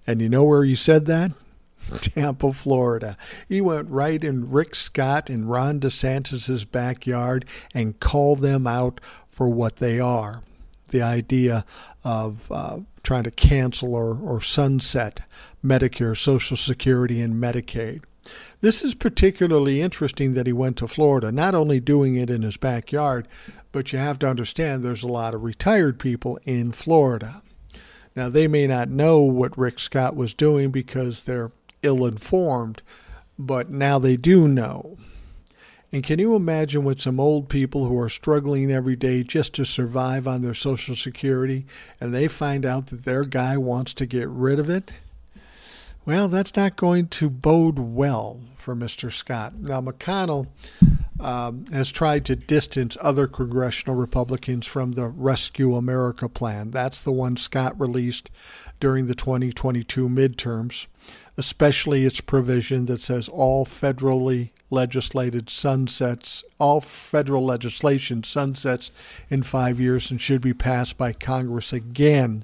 [0.06, 1.32] And you know where he said that?
[2.02, 3.18] Tampa, Florida.
[3.50, 9.50] He went right in Rick Scott and Ron DeSantis's backyard and called them out for
[9.50, 10.44] what they are.
[10.90, 11.66] The idea
[12.04, 15.22] of uh, trying to cancel or, or sunset
[15.64, 18.04] Medicare, Social Security, and Medicaid.
[18.60, 22.58] This is particularly interesting that he went to Florida, not only doing it in his
[22.58, 23.26] backyard,
[23.72, 27.44] but you have to understand there's a lot of retired people in Florida.
[28.14, 31.54] Now, they may not know what Rick Scott was doing because they're
[31.84, 32.82] ill informed,
[33.40, 34.98] but now they do know.
[35.92, 39.66] And can you imagine what some old people who are struggling every day just to
[39.66, 41.66] survive on their Social Security
[42.00, 44.96] and they find out that their guy wants to get rid of it?
[46.06, 49.12] Well, that's not going to bode well for Mr.
[49.12, 49.56] Scott.
[49.56, 50.48] Now, McConnell
[51.20, 56.72] um, has tried to distance other congressional Republicans from the Rescue America plan.
[56.72, 58.30] That's the one Scott released
[58.80, 60.86] during the 2022 midterms,
[61.38, 68.92] especially its provision that says all federally legislated sunsets, all federal legislation sunsets
[69.30, 72.44] in five years and should be passed by Congress again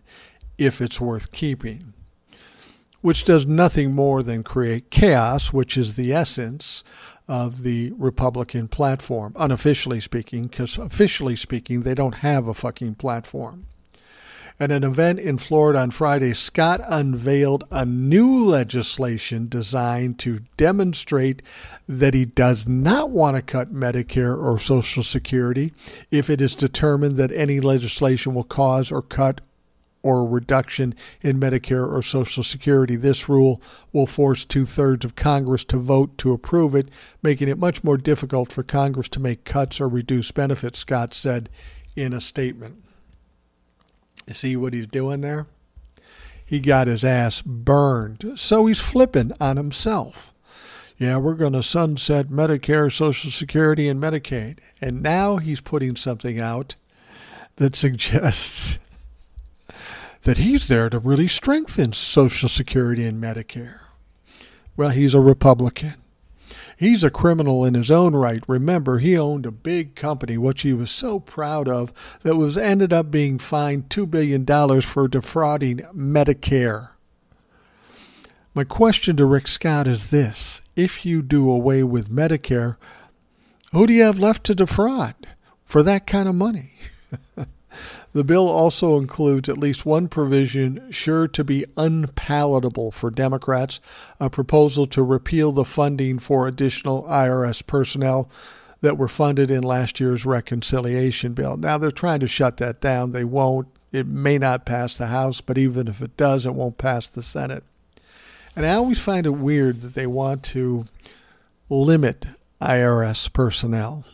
[0.58, 1.94] if it's worth keeping.
[3.02, 6.84] Which does nothing more than create chaos, which is the essence
[7.28, 13.66] of the Republican platform, unofficially speaking, because officially speaking, they don't have a fucking platform.
[14.60, 21.41] At an event in Florida on Friday, Scott unveiled a new legislation designed to demonstrate
[21.88, 25.74] that he does not want to cut Medicare or Social Security
[26.12, 29.41] if it is determined that any legislation will cause or cut
[30.04, 32.95] or reduction in Medicare or Social Security.
[32.95, 33.60] This rule
[33.91, 36.89] will force two thirds of Congress to vote to approve it,
[37.24, 41.49] making it much more difficult for Congress to make cuts or reduce benefits, Scott said
[41.95, 42.83] in a statement.
[44.32, 45.48] See what he's doing there?
[46.46, 48.34] He got his ass burned.
[48.36, 50.34] So he's flipping on himself.
[50.98, 54.60] Yeah, we're going to sunset Medicare, Social Security, and Medicaid.
[54.80, 56.76] And now he's putting something out
[57.56, 58.80] that suggests
[60.24, 63.80] that he's there to really strengthen Social Security and Medicare.
[64.78, 65.96] Well, he's a Republican.
[66.78, 68.44] He's a criminal in his own right.
[68.48, 71.94] Remember, he owned a big company, which he was so proud of,
[72.24, 76.90] that was ended up being fined $2 billion for defrauding Medicare.
[78.56, 82.78] My question to Rick Scott is this If you do away with Medicare,
[83.72, 85.16] who do you have left to defraud
[85.66, 86.74] for that kind of money?
[88.14, 93.82] The bill also includes at least one provision sure to be unpalatable for Democrats
[94.20, 98.30] a proposal to repeal the funding for additional IRS personnel
[98.82, 101.57] that were funded in last year's reconciliation bill.
[101.57, 103.14] Now, they're trying to shut that down.
[103.14, 103.68] They won't.
[103.91, 107.24] It may not pass the House, but even if it does, it won't pass the
[107.24, 107.64] Senate.
[108.55, 110.86] And I always find it weird that they want to
[111.70, 112.26] limit
[112.61, 114.05] IRS personnel.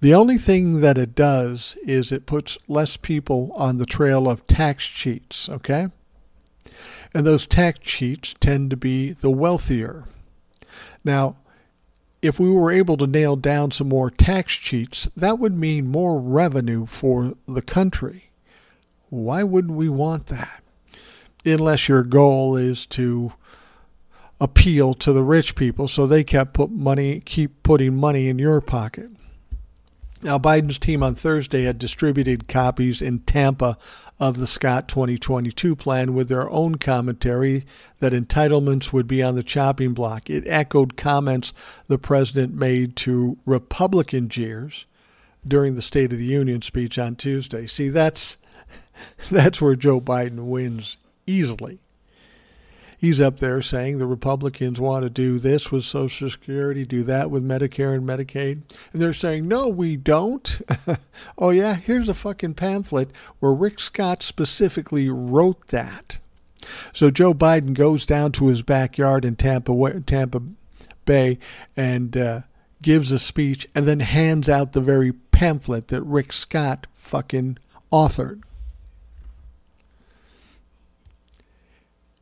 [0.00, 4.46] The only thing that it does is it puts less people on the trail of
[4.46, 5.88] tax cheats, okay?
[7.12, 10.04] And those tax cheats tend to be the wealthier.
[11.04, 11.36] Now,
[12.22, 16.20] if we were able to nail down some more tax cheats, that would mean more
[16.20, 18.30] revenue for the country.
[19.08, 20.62] Why wouldn't we want that?
[21.44, 23.32] Unless your goal is to
[24.40, 28.60] appeal to the rich people so they kept put money keep putting money in your
[28.60, 29.10] pocket.
[30.20, 33.78] Now, Biden's team on Thursday had distributed copies in Tampa
[34.18, 37.64] of the Scott 2022 plan with their own commentary
[38.00, 40.28] that entitlements would be on the chopping block.
[40.28, 41.52] It echoed comments
[41.86, 44.86] the president made to Republican jeers
[45.46, 47.66] during the State of the Union speech on Tuesday.
[47.66, 48.38] See, that's
[49.30, 50.96] that's where Joe Biden wins
[51.26, 51.78] easily
[52.98, 57.30] he's up there saying the Republicans want to do this with Social Security, do that
[57.30, 58.62] with Medicare and Medicaid.
[58.92, 60.60] And they're saying, no, we don't.
[61.38, 66.18] oh, yeah, here's a fucking pamphlet where Rick Scott specifically wrote that.
[66.92, 70.42] So Joe Biden goes down to his backyard in Tampa, Tampa
[71.04, 71.38] Bay
[71.76, 72.40] and uh,
[72.82, 77.58] gives a speech and then hands out the very pamphlet that Rick Scott fucking
[77.92, 78.42] authored.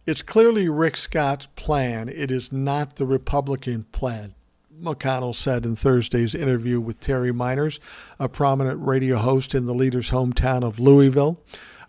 [0.06, 2.08] It's clearly Rick Scott's plan.
[2.08, 4.34] It is not the Republican plan.
[4.80, 7.80] McConnell said in Thursday's interview with Terry Meiners,
[8.20, 11.40] a prominent radio host in the leader's hometown of Louisville.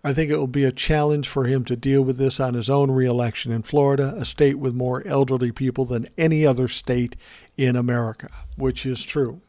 [0.02, 2.70] I think it will be a challenge for him to deal with this on his
[2.70, 7.14] own reelection in Florida, a state with more elderly people than any other state
[7.56, 9.40] in America, which is true.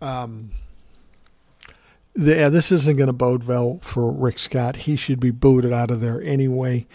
[0.00, 0.52] Um,
[2.16, 4.76] yeah, this isn't going to bode well for Rick Scott.
[4.76, 6.86] He should be booted out of there anyway.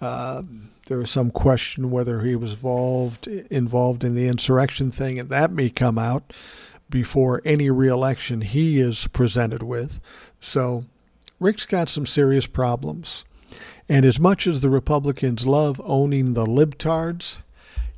[0.00, 0.42] Uh,
[0.86, 5.50] there was some question whether he was involved involved in the insurrection thing, and that
[5.50, 6.32] may come out
[6.88, 10.00] before any reelection he is presented with.
[10.40, 10.84] So,
[11.40, 13.24] Rick's got some serious problems.
[13.88, 17.38] And as much as the Republicans love owning the libtards,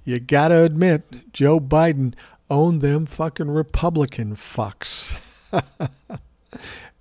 [0.05, 2.15] you got to admit Joe Biden
[2.51, 5.17] owned them fucking Republican fucks.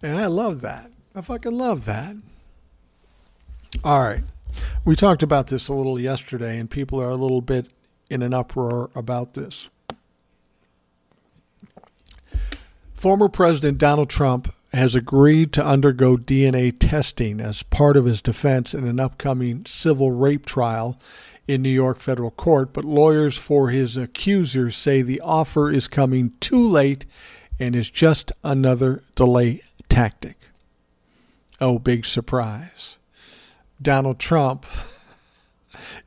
[0.02, 0.91] And I love that.
[1.16, 2.16] I fucking love that.
[3.84, 4.24] All right.
[4.86, 7.68] We talked about this a little yesterday, and people are a little bit
[8.10, 9.70] in an uproar about this.
[12.93, 18.74] Former President Donald Trump has agreed to undergo DNA testing as part of his defense
[18.74, 21.00] in an upcoming civil rape trial
[21.48, 26.34] in New York federal court, but lawyers for his accusers say the offer is coming
[26.39, 27.06] too late
[27.60, 30.38] and is just another delay tactic.
[31.60, 32.97] Oh, big surprise.
[33.82, 34.66] Donald Trump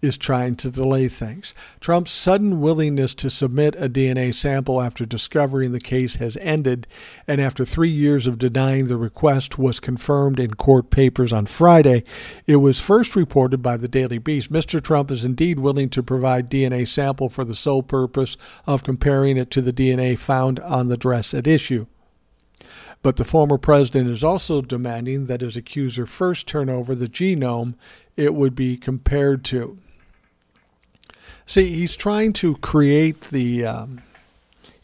[0.02, 1.54] is trying to delay things.
[1.80, 6.86] Trump's sudden willingness to submit a DNA sample after discovering the case has ended,
[7.26, 12.02] and after three years of denying the request was confirmed in court papers on Friday.
[12.46, 14.52] It was first reported by the Daily Beast.
[14.52, 14.82] Mr.
[14.82, 18.36] Trump is indeed willing to provide DNA sample for the sole purpose
[18.66, 21.86] of comparing it to the DNA found on the dress at issue.
[23.02, 27.74] But the former president is also demanding that his accuser first turn over the genome
[28.16, 29.78] it would be compared to.
[31.50, 34.02] See, he's trying to create the um,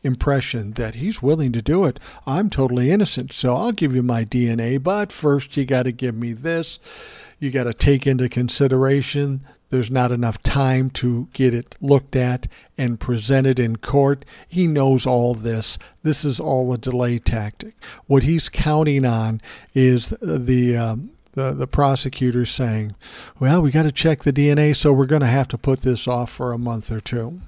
[0.03, 2.01] impression that he's willing to do it.
[2.27, 6.17] I'm totally innocent, so I'll give you my DNA, but first you got to give
[6.17, 6.81] me this.
[7.39, 12.47] You got to take into consideration there's not enough time to get it looked at
[12.79, 14.25] and presented in court.
[14.49, 15.77] He knows all this.
[16.03, 17.75] This is all a delay tactic.
[18.07, 19.41] What he's counting on
[19.75, 22.97] is the um, the, the prosecutor saying,
[23.39, 26.09] well, we got to check the DNA, so we're going to have to put this
[26.09, 27.41] off for a month or two.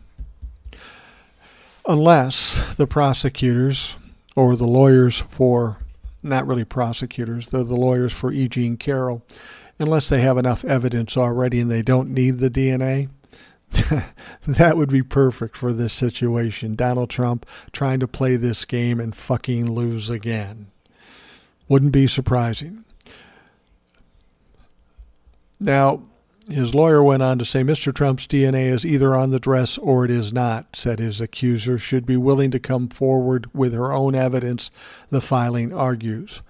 [1.86, 3.96] Unless the prosecutors
[4.36, 5.78] or the lawyers for,
[6.22, 8.46] not really prosecutors, they're the lawyers for E.
[8.46, 9.24] Jean Carroll,
[9.78, 13.08] unless they have enough evidence already and they don't need the DNA,
[14.46, 16.76] that would be perfect for this situation.
[16.76, 20.66] Donald Trump trying to play this game and fucking lose again.
[21.68, 22.84] Wouldn't be surprising.
[25.60, 26.02] Now,
[26.48, 27.94] his lawyer went on to say Mr.
[27.94, 32.06] Trump's DNA is either on the dress or it is not, said his accuser, should
[32.06, 34.70] be willing to come forward with her own evidence,
[35.10, 36.42] the filing argues.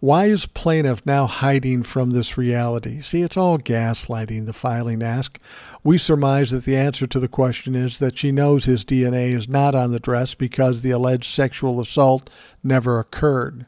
[0.00, 3.00] Why is plaintiff now hiding from this reality?
[3.00, 5.40] See, it's all gaslighting, the filing asks.
[5.82, 9.48] We surmise that the answer to the question is that she knows his DNA is
[9.48, 12.30] not on the dress because the alleged sexual assault
[12.62, 13.66] never occurred.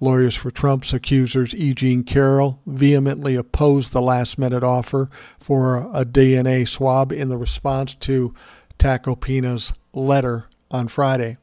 [0.00, 1.74] Lawyers for Trump's accusers, E.
[1.74, 7.94] Jean Carroll, vehemently opposed the last minute offer for a DNA swab in the response
[7.94, 8.34] to
[8.78, 11.36] Tacopina's letter on Friday.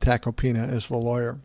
[0.00, 1.40] Tacopina is the lawyer.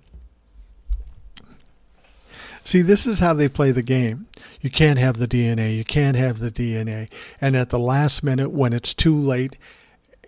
[2.63, 4.27] See, this is how they play the game.
[4.61, 5.75] You can't have the DNA.
[5.75, 7.09] You can't have the DNA.
[7.41, 9.57] And at the last minute, when it's too late,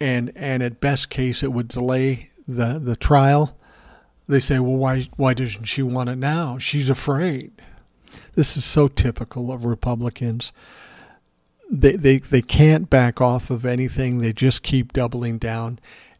[0.02, 3.58] and and at best case, it would delay the the trial
[4.28, 6.58] they say, well, why, why doesn't she want it now?
[6.58, 7.52] She's afraid.
[8.34, 10.52] This is so typical of Republicans.
[11.70, 15.80] They, they, they can't back off of anything, they just keep doubling down.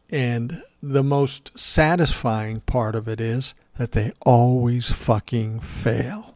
[0.10, 6.36] And the most satisfying part of it is that they always fucking fail.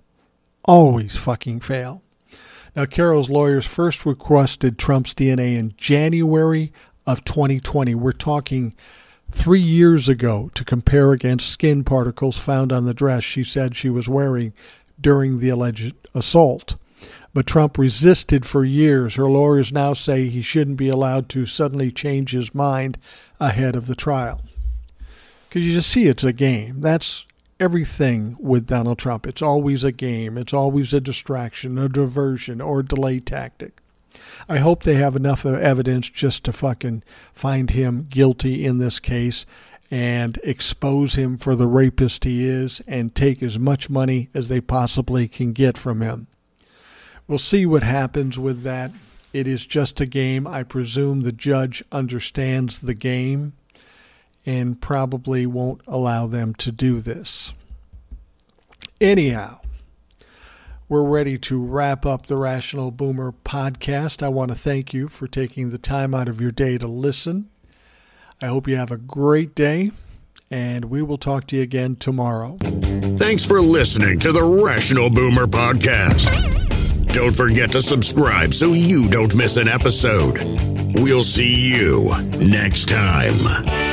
[0.65, 2.01] Always fucking fail.
[2.76, 6.72] Now, Carroll's lawyers first requested Trump's DNA in January
[7.05, 7.95] of 2020.
[7.95, 8.76] We're talking
[9.32, 13.89] three years ago to compare against skin particles found on the dress she said she
[13.89, 14.53] was wearing
[14.99, 16.75] during the alleged assault.
[17.34, 19.15] But Trump resisted for years.
[19.15, 22.97] Her lawyers now say he shouldn't be allowed to suddenly change his mind
[23.39, 24.41] ahead of the trial.
[25.47, 26.82] Because you just see it's a game.
[26.82, 27.25] That's
[27.59, 29.27] everything with Donald Trump.
[29.27, 33.82] It's always a game, it's always a distraction, a diversion, or a delay tactic.
[34.48, 39.46] I hope they have enough evidence just to fucking find him guilty in this case
[39.92, 44.62] and expose him for the rapist he is and take as much money as they
[44.62, 46.28] possibly can get from him.
[47.28, 48.92] We'll see what happens with that.
[49.34, 50.48] It is just a game.
[50.48, 53.54] I presume the judge understands the game
[54.46, 57.54] and probably won't allow them to do this.
[59.00, 59.60] Anyhow,
[60.90, 64.24] we're ready to wrap up the Rational Boomer podcast.
[64.24, 67.48] I want to thank you for taking the time out of your day to listen.
[68.42, 69.92] I hope you have a great day,
[70.50, 72.58] and we will talk to you again tomorrow.
[73.20, 76.58] Thanks for listening to the Rational Boomer podcast.
[77.14, 80.40] Don't forget to subscribe so you don't miss an episode.
[80.96, 83.89] We'll see you next time.